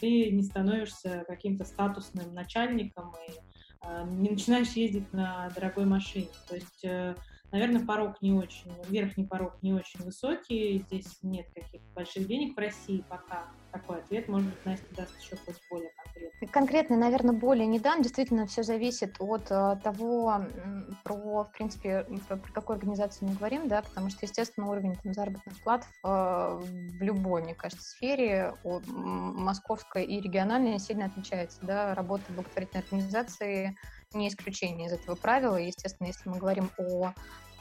[0.00, 3.32] ты не становишься каким-то статусным начальником и
[3.86, 6.28] э, не начинаешь ездить на дорогой машине.
[6.48, 7.14] То есть э,
[7.54, 12.58] Наверное, порог не очень, верхний порог не очень высокий, здесь нет каких-то больших денег в
[12.58, 13.44] России пока.
[13.70, 16.48] Такой ответ, может быть, Настя даст еще хоть более конкретный.
[16.48, 18.02] Конкретно, наверное, более не дам.
[18.02, 20.46] Действительно, все зависит от uh, того,
[21.04, 25.14] про, в принципе, про, про какую организацию мы говорим, да, потому что, естественно, уровень там,
[25.14, 32.24] заработных плат uh, в любой, мне кажется, сфере, московской и региональной, сильно отличается, да, работа
[32.30, 33.76] благотворительной организации
[34.12, 35.56] не исключение из этого правила.
[35.56, 37.12] Естественно, если мы говорим о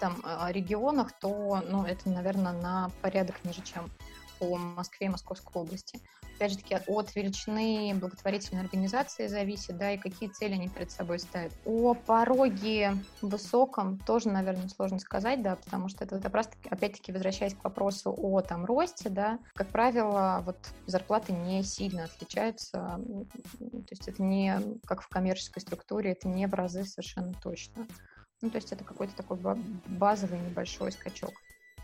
[0.03, 3.89] там, регионах, то ну, это, наверное, на порядок ниже, чем
[4.37, 6.01] по Москве и Московской области.
[6.35, 11.19] Опять же таки, от величины благотворительной организации зависит, да, и какие цели они перед собой
[11.19, 11.53] ставят.
[11.63, 17.53] О пороге высоком тоже, наверное, сложно сказать, да, потому что это, это просто, опять-таки, возвращаясь
[17.53, 22.99] к вопросу о там росте, да, как правило, вот зарплаты не сильно отличаются,
[23.57, 27.87] то есть это не как в коммерческой структуре, это не в разы совершенно точно.
[28.43, 29.37] Ну, то есть это какой-то такой
[29.87, 31.31] базовый небольшой скачок.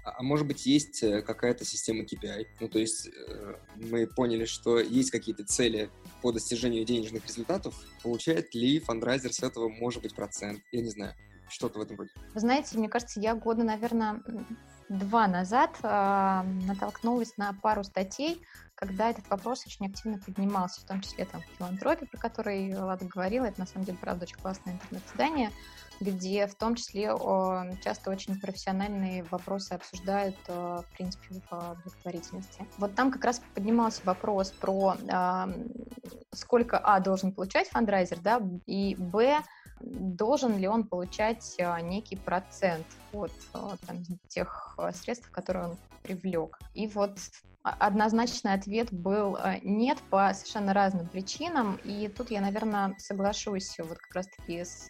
[0.04, 2.48] А, а может быть, есть э, какая-то система KPI?
[2.60, 5.90] Ну, то есть э, мы поняли, что есть какие-то цели
[6.22, 7.76] по достижению денежных результатов.
[8.04, 10.62] Получает ли фандрайзер с этого, может быть, процент?
[10.74, 11.14] Я не знаю.
[11.48, 12.12] Что-то в этом роде.
[12.34, 14.22] Вы знаете, мне кажется, я года, наверное,
[14.90, 18.42] два назад э, натолкнулась на пару статей,
[18.76, 23.06] когда этот вопрос очень активно поднимался, в том числе там в филантропии, про который Лада
[23.06, 23.46] говорила.
[23.46, 25.52] Это, на самом деле, правда, очень классное интернет-издание
[26.00, 27.14] где в том числе
[27.84, 32.66] часто очень профессиональные вопросы обсуждают, в принципе, в благотворительности.
[32.78, 34.96] Вот там как раз поднимался вопрос про
[36.34, 39.42] сколько, а, должен получать фандрайзер, да, и, б,
[39.82, 43.32] должен ли он получать некий процент от
[43.86, 46.60] там, тех средств, которые он привлек.
[46.74, 47.18] И вот
[47.62, 51.78] однозначный ответ был нет по совершенно разным причинам.
[51.84, 54.90] И тут я, наверное, соглашусь вот как раз-таки с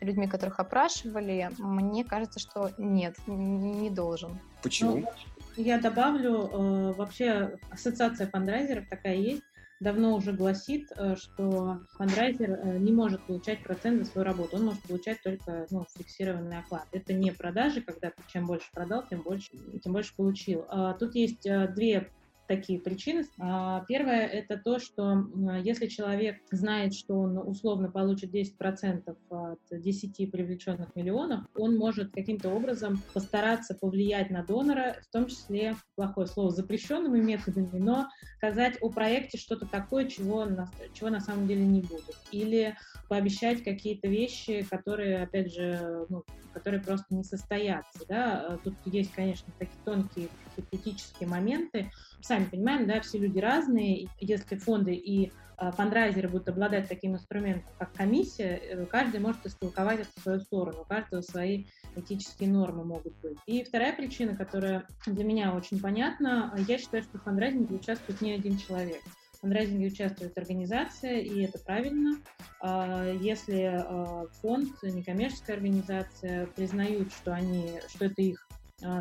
[0.00, 1.50] людьми, которых опрашивали.
[1.58, 4.40] Мне кажется, что нет, не должен.
[4.62, 4.96] Почему?
[4.96, 5.08] Ну,
[5.56, 9.42] я добавлю, вообще ассоциация фандрайзеров такая есть,
[9.84, 14.64] давно уже гласит, э, что фандрайзер э, не может получать процент за свою работу, он
[14.64, 16.86] может получать только ну, фиксированный оклад.
[16.90, 19.50] Это не продажи, когда ты чем больше продал, тем больше,
[19.82, 20.64] тем больше получил.
[20.68, 22.10] А тут есть э, две
[22.46, 23.24] такие причины.
[23.38, 25.26] А, первое– это то, что
[25.62, 32.50] если человек знает, что он условно получит 10% от 10 привлеченных миллионов, он может каким-то
[32.50, 38.90] образом постараться повлиять на донора, в том числе, плохое слово, запрещенными методами, но сказать о
[38.90, 42.16] проекте что-то такое, чего на, чего на самом деле не будет.
[42.30, 42.76] Или
[43.08, 48.04] пообещать какие-то вещи, которые, опять же, ну, которые просто не состоятся.
[48.08, 48.58] Да?
[48.64, 50.28] Тут есть, конечно, такие тонкие
[50.62, 51.90] критические моменты,
[52.20, 57.70] сами понимаем, да, все люди разные, если фонды и э, фандрайзеры будут обладать таким инструментом,
[57.78, 62.84] как комиссия, э, каждый может истолковать это в свою сторону, у каждого свои этические нормы
[62.84, 63.38] могут быть.
[63.46, 68.32] И вторая причина, которая для меня очень понятна, я считаю, что в фандрайзинге участвует не
[68.32, 69.02] один человек.
[69.34, 72.16] В фандрайзинге участвует организация, и это правильно.
[72.60, 78.43] А, если э, фонд, некоммерческая организация признают, что, они, что это их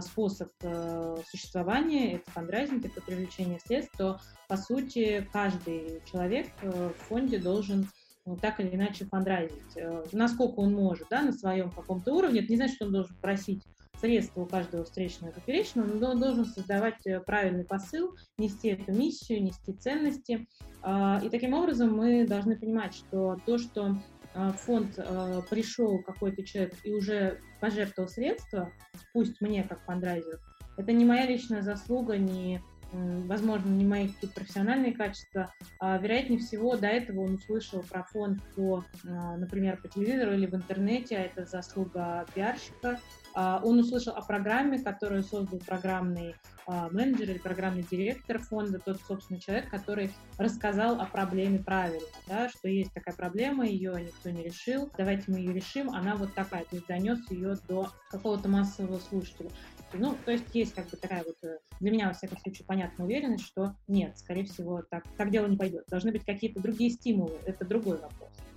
[0.01, 7.03] способ э, существования, это фандрайзинг, это привлечение средств, то, по сути, каждый человек э, в
[7.07, 7.89] фонде должен
[8.25, 12.39] ну, так или иначе фандрайзить, э, насколько он может, да, на своем каком-то уровне.
[12.41, 13.63] Это не значит, что он должен просить
[13.99, 19.43] средства у каждого встречного и поперечного, но он должен создавать правильный посыл, нести эту миссию,
[19.43, 20.47] нести ценности.
[20.81, 23.95] А, и таким образом мы должны понимать, что то, что
[24.33, 28.71] а, фонд а, пришел какой-то человек и уже пожертвовал средства,
[29.13, 30.39] пусть мне как фандрайзер,
[30.77, 32.61] это не моя личная заслуга, не,
[32.91, 35.53] возможно, не мои какие-то профессиональные качества.
[35.79, 40.55] А, вероятнее всего, до этого он услышал про фонд по, например, по телевизору или в
[40.55, 42.99] интернете, а это заслуга пиарщика.
[43.35, 49.39] Он услышал о программе, которую создал программный а, менеджер или программный директор фонда, тот, собственно,
[49.39, 54.89] человек, который рассказал о проблеме правильно, да, что есть такая проблема, ее никто не решил,
[54.97, 59.49] давайте мы ее решим, она вот такая, то есть донес ее до какого-то массового слушателя.
[59.93, 63.05] Ну, то есть есть как бы такая вот, э, для меня, во всяком случае, понятная
[63.05, 65.85] уверенность, что нет, скорее всего, так, так дело не пойдет.
[65.87, 68.52] Должны быть какие-то другие стимулы, это другой вопрос а,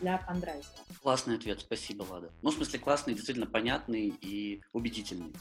[0.00, 0.78] для фандрайзера.
[1.02, 2.30] Классный ответ, спасибо, Лада.
[2.42, 5.32] Ну, в смысле, классный, действительно понятный и убедительный.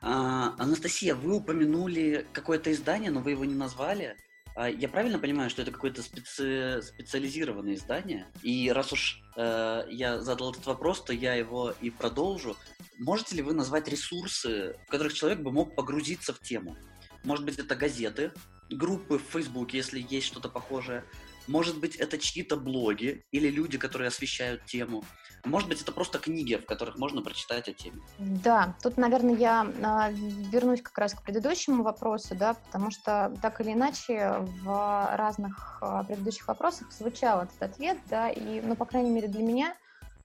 [0.00, 4.16] А, Анастасия, вы упомянули какое-то издание, но вы его не назвали.
[4.54, 6.82] А, я правильно понимаю, что это какое-то специ...
[6.82, 8.26] специализированное издание?
[8.42, 12.56] И раз уж э, я задал этот вопрос, то я его и продолжу.
[12.98, 16.76] Можете ли вы назвать ресурсы, в которых человек бы мог погрузиться в тему?
[17.24, 18.32] Может быть, это газеты,
[18.70, 21.04] группы в Фейсбуке, если есть что-то похожее,
[21.50, 25.04] может быть, это чьи-то блоги или люди, которые освещают тему.
[25.44, 28.00] Может быть, это просто книги, в которых можно прочитать о теме.
[28.18, 30.12] Да, тут, наверное, я э,
[30.52, 36.04] вернусь как раз к предыдущему вопросу, да, потому что так или иначе в разных э,
[36.06, 39.76] предыдущих вопросах звучал этот ответ, да, и, ну, по крайней мере, для меня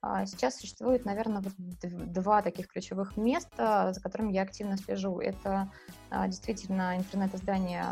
[0.07, 1.43] а, Сейчас существует, наверное,
[1.81, 5.19] два таких ключевых места, за которыми я активно слежу.
[5.19, 5.71] Это
[6.04, 7.85] а, действительно интернет-издание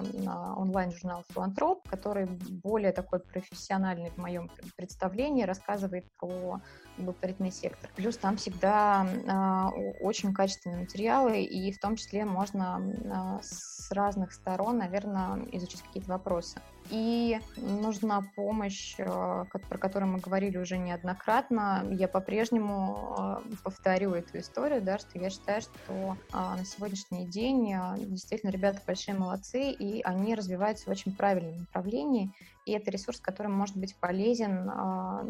[0.57, 6.61] онлайн-журнал «Филантроп», который более такой профессиональный в моем представлении, рассказывает про
[6.97, 7.89] благотворительный сектор.
[7.95, 14.78] Плюс там всегда э, очень качественные материалы, и в том числе можно с разных сторон,
[14.78, 16.61] наверное, изучить какие-то вопросы.
[16.89, 21.86] И нужна помощь, э, про которую мы говорили уже неоднократно.
[21.91, 27.95] Я по-прежнему э, повторю эту историю, да, что я считаю, что на сегодняшний день э,
[28.14, 32.34] действительно ребята большие молодцы, и они развиваются в очень правильном направлении,
[32.66, 35.26] и это ресурс, который может быть полезен а,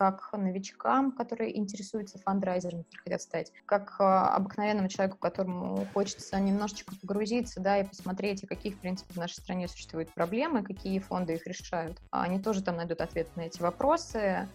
[0.00, 7.60] как новичкам, которые интересуются фандрайзером, хотят стать, как а, обыкновенному человеку, которому хочется немножечко погрузиться,
[7.60, 11.98] да, и посмотреть, какие, в принципе, в нашей стране существуют проблемы, какие фонды их решают.
[12.10, 14.48] Они тоже там найдут ответы на эти вопросы.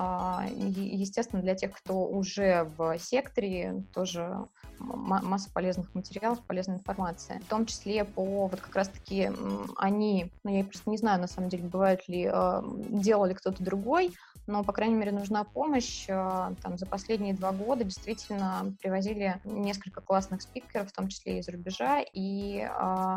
[0.00, 4.46] А, естественно, для тех, кто уже в секторе, тоже
[4.78, 7.40] масса полезных материалов, полезной информации.
[7.44, 9.28] В том числе по вот как раз-таки
[9.76, 13.60] они, ну я просто не знаю, на самом деле, бывает ли, э, делал ли кто-то
[13.60, 14.14] другой,
[14.46, 16.06] но, по крайней мере, нужна помощь.
[16.08, 21.48] Э, там за последние два года действительно привозили несколько классных спикеров, в том числе из
[21.48, 22.68] рубежа, и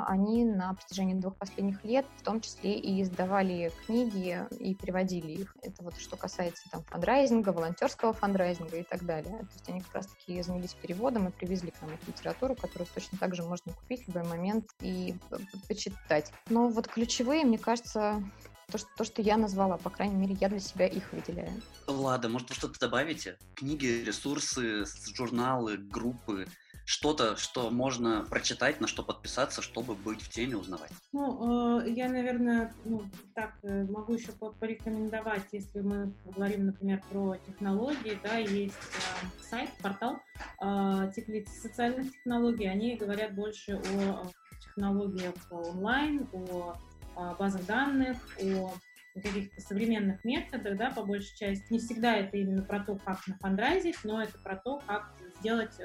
[0.08, 5.56] они на протяжении двух последних лет в том числе и издавали книги и переводили их.
[5.62, 9.38] Это вот что касается там фандрайзинга, волонтерского фандрайзинга и так далее.
[9.39, 13.17] То есть они как раз-таки занялись переводом и привезли к нам эту литературу, которую точно
[13.17, 15.15] так же можно купить в любой момент и
[15.67, 16.32] почитать.
[16.49, 18.24] Но вот ключевые, мне кажется,
[18.72, 21.61] то что, то, что я назвала, по крайней мере, я для себя их выделяю.
[21.88, 23.38] Лада, может, вы что-то добавите?
[23.55, 26.47] Книги, ресурсы, журналы, группы,
[26.92, 30.92] что-то, что можно прочитать, на что подписаться, чтобы быть в теме, узнавать?
[31.14, 37.38] Ну, э, я, наверное, ну, так э, могу еще порекомендовать, если мы говорим, например, про
[37.48, 40.20] технологии, да, есть э, сайт, портал
[41.62, 44.28] социальных технологий, они говорят больше о
[44.60, 46.76] технологиях онлайн, о
[47.39, 48.74] базах данных, о
[49.14, 51.66] каких-то современных методах, да, по большей части.
[51.70, 55.78] Не всегда это именно про то, как нафандрайзить, но это про то, как сделать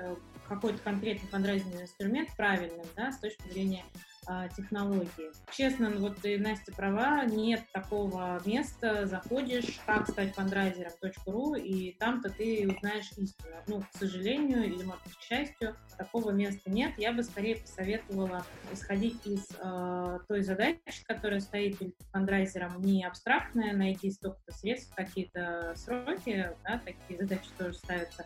[0.47, 3.85] какой-то конкретный фандрайзинговый инструмент правильным, да, с точки зрения
[4.29, 5.31] а, технологии.
[5.53, 12.31] Честно, ну вот и Настя права, нет такого места, заходишь, как стать фандрайзером.ру, и там-то
[12.31, 13.55] ты узнаешь истину.
[13.69, 16.93] Ну, к сожалению, или, может к счастью, такого места нет.
[16.97, 23.75] Я бы скорее посоветовала исходить из э, той задачи, которая стоит перед фандрайзером, не абстрактная,
[23.75, 28.25] найти столько-то средств, какие-то сроки, да, такие задачи тоже ставятся,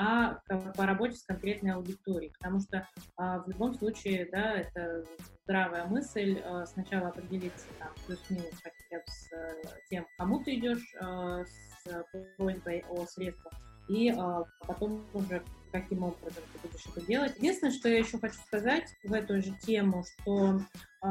[0.00, 0.40] а
[0.76, 2.88] по работе с конкретной аудиторией, потому что
[3.18, 5.04] а, в любом случае, да, это
[5.44, 10.94] здравая мысль а, сначала определиться там плюс-минус хотя бы с а, тем, кому ты идешь
[11.00, 12.04] а, с
[12.38, 13.52] просьбой о средствах,
[13.88, 14.14] и
[14.66, 15.42] потом уже
[15.72, 17.36] каким образом ты будешь это делать.
[17.36, 20.60] Единственное, что я еще хочу сказать в эту же тему, что
[21.02, 21.06] э,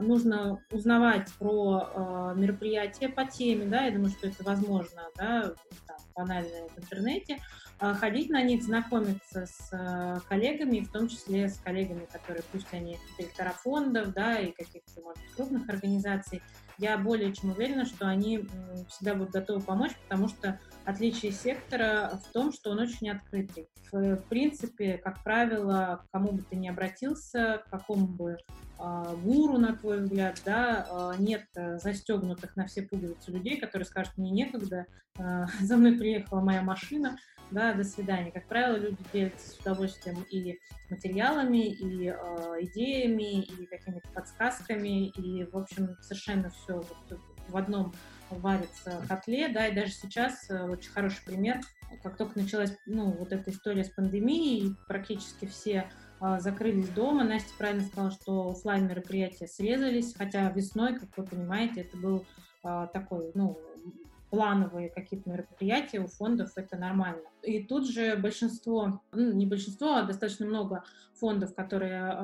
[0.00, 1.88] нужно узнавать про
[2.34, 5.52] э, мероприятия по теме, да, я думаю, что это возможно, да,
[5.86, 7.38] там, банально в интернете, э,
[7.80, 12.98] ходить на них, знакомиться с э, коллегами, в том числе с коллегами, которые, пусть они
[13.18, 16.42] директора фондов, да, и каких-то, может крупных организаций,
[16.76, 18.46] я более чем уверена, что они
[18.88, 23.68] всегда будут готовы помочь, потому что отличие сектора в том, что он очень открытый.
[23.92, 28.36] В принципе, как правило, к кому бы ты ни обратился, к какому бы
[28.78, 34.16] э, гуру, на твой взгляд, да, э, нет застегнутых на все пуговицы людей, которые скажут,
[34.16, 34.86] мне некогда,
[35.18, 37.18] э, за мной приехала моя машина,
[37.50, 38.30] да, до свидания.
[38.30, 42.14] Как правило, люди делятся с удовольствием и материалами, и э,
[42.60, 47.92] идеями, и какими-то подсказками, и, в общем, совершенно все вот в одном
[48.30, 51.60] варится котле, да, и даже сейчас э, очень хороший пример,
[52.02, 55.90] как только началась, ну, вот эта история с пандемией, практически все
[56.20, 57.24] э, закрылись дома.
[57.24, 62.24] Настя правильно сказала, что офлайн мероприятия срезались, хотя весной, как вы понимаете, это был
[62.64, 63.58] э, такой, ну,
[64.30, 67.22] плановые какие-то мероприятия у фондов, это нормально.
[67.42, 72.14] И тут же большинство, ну, не большинство, а достаточно много фондов, которые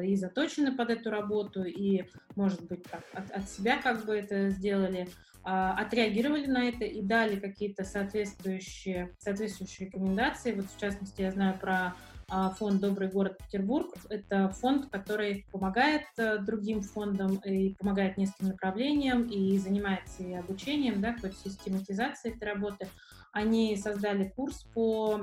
[0.00, 2.04] э, и заточены под эту работу, и,
[2.36, 5.08] может быть, так, от, от себя как бы это сделали,
[5.42, 10.52] а, отреагировали на это и дали какие-то соответствующие, соответствующие рекомендации.
[10.52, 11.94] Вот в частности, я знаю про
[12.28, 13.94] фонд «Добрый город Петербург».
[14.08, 21.00] Это фонд, который помогает э, другим фондам и помогает нескольким направлениям и занимается и обучением,
[21.00, 22.88] да, какой-то систематизацией этой работы.
[23.32, 25.20] Они создали курс по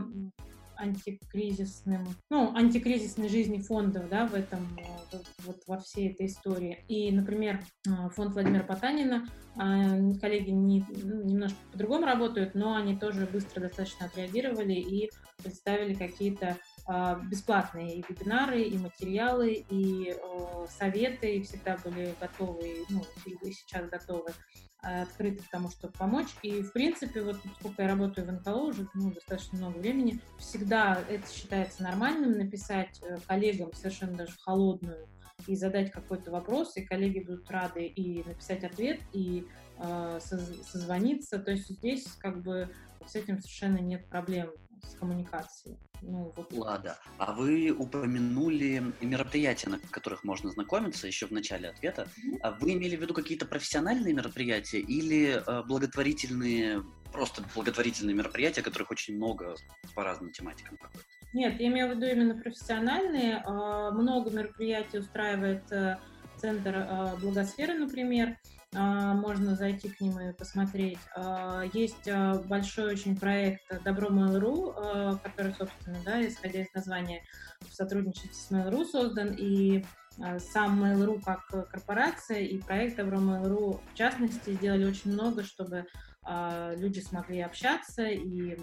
[0.77, 6.83] антикризисным, ну, антикризисной жизни фондов, да, в этом, э, вот во всей этой истории.
[6.87, 12.97] И, например, э, фонд Владимира Потанина, э, коллеги не, ну, немножко по-другому работают, но они
[12.97, 15.09] тоже быстро достаточно отреагировали и
[15.41, 16.57] представили какие-то
[17.29, 20.15] бесплатные и вебинары, и материалы, и
[20.69, 24.31] советы, и всегда были готовы, ну, и сейчас готовы
[24.83, 26.27] открыты к тому, чтобы помочь.
[26.41, 31.01] И, в принципе, вот сколько я работаю в НКО уже ну, достаточно много времени, всегда
[31.09, 35.07] это считается нормальным написать э, коллегам совершенно даже холодную
[35.47, 41.39] и задать какой-то вопрос, и коллеги будут рады и написать ответ, и э, созвониться.
[41.39, 42.69] То есть здесь как бы
[43.05, 44.51] с этим совершенно нет проблем
[44.83, 45.77] с коммуникацией.
[46.01, 46.51] Ну, вот.
[46.51, 52.07] Лада, а вы упомянули мероприятия, на которых можно знакомиться еще в начале ответа.
[52.41, 58.91] А вы имели в виду какие-то профессиональные мероприятия или э, благотворительные, просто благотворительные мероприятия, которых
[58.91, 59.55] очень много
[59.95, 60.77] по разным тематикам
[61.33, 63.41] Нет, я имею в виду именно профессиональные.
[63.45, 65.97] Э, много мероприятий устраивает э,
[66.37, 68.37] Центр э, Благосферы, например.
[68.75, 70.99] А, можно зайти к ним и посмотреть.
[71.15, 77.23] А, есть а, большой очень проект Добро Mail.ru, который, собственно, да, исходя из названия,
[77.61, 79.85] в сотрудничестве с Mail.ru создан, и
[80.51, 85.85] сам Mail.ru как корпорация и проект Добро Mail.ru в частности сделали очень много, чтобы
[86.77, 88.57] люди смогли общаться и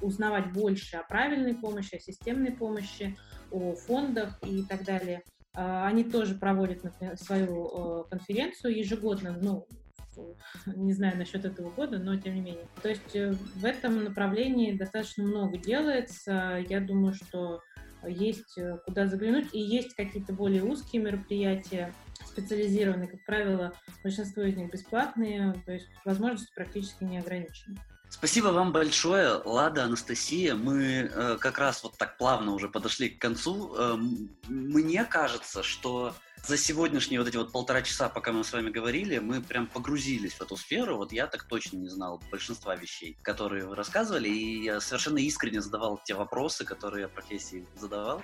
[0.00, 3.16] узнавать больше о правильной помощи, о системной помощи,
[3.50, 5.22] о фондах и так далее.
[5.54, 9.66] А, они тоже проводят например, свою э, конференцию ежегодно, ну,
[10.66, 12.66] не знаю насчет этого года, но тем не менее.
[12.82, 16.64] То есть э, в этом направлении достаточно много делается.
[16.68, 17.62] Я думаю, что
[18.06, 21.92] есть э, куда заглянуть, и есть какие-то более узкие мероприятия,
[22.24, 27.76] специализированные, как правило, большинство из них бесплатные, то есть возможности практически не ограничены.
[28.16, 30.54] Спасибо вам большое, Лада, Анастасия.
[30.54, 33.74] Мы э, как раз вот так плавно уже подошли к концу.
[33.76, 33.96] Э,
[34.46, 36.14] мне кажется, что
[36.46, 40.34] за сегодняшние вот эти вот полтора часа, пока мы с вами говорили, мы прям погрузились
[40.34, 40.96] в эту сферу.
[40.96, 45.62] Вот я так точно не знал большинства вещей, которые вы рассказывали, и я совершенно искренне
[45.62, 48.22] задавал те вопросы, которые я профессии задавал.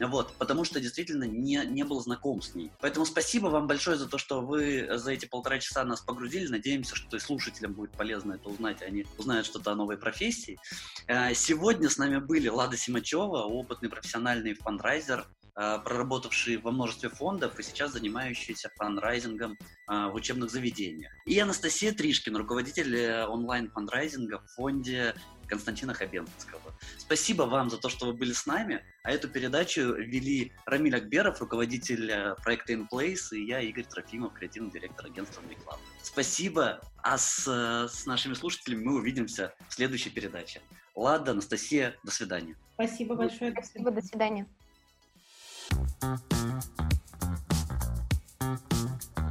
[0.00, 2.70] Вот, потому что действительно не, не был знаком с ней.
[2.80, 6.48] Поэтому спасибо вам большое за то, что вы за эти полтора часа нас погрузили.
[6.48, 10.58] Надеемся, что и слушателям будет полезно это узнать, они узнают что-то о новой профессии.
[11.06, 17.62] Э, сегодня с нами были Лада Симачева, опытный профессиональный фандрайзер, проработавший во множестве фондов и
[17.62, 21.12] сейчас занимающийся фандрайзингом э, в учебных заведениях.
[21.26, 25.14] И Анастасия Тришкин, руководитель э, онлайн-фандрайзинга в фонде
[25.46, 26.60] Константина Хабенского.
[26.96, 28.82] Спасибо вам за то, что вы были с нами.
[29.02, 35.06] А эту передачу вели Рамиль Акберов, руководитель проекта InPlace, и я, Игорь Трофимов, креативный директор
[35.06, 35.78] агентства MakeLab.
[36.02, 40.62] Спасибо, а с, с нашими слушателями мы увидимся в следующей передаче.
[40.94, 42.56] Лада, Анастасия, до свидания.
[42.74, 43.52] Спасибо большое.
[43.52, 44.46] Спасибо, до свидания.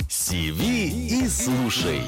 [0.08, 0.88] Сиви
[1.24, 2.02] и слушай.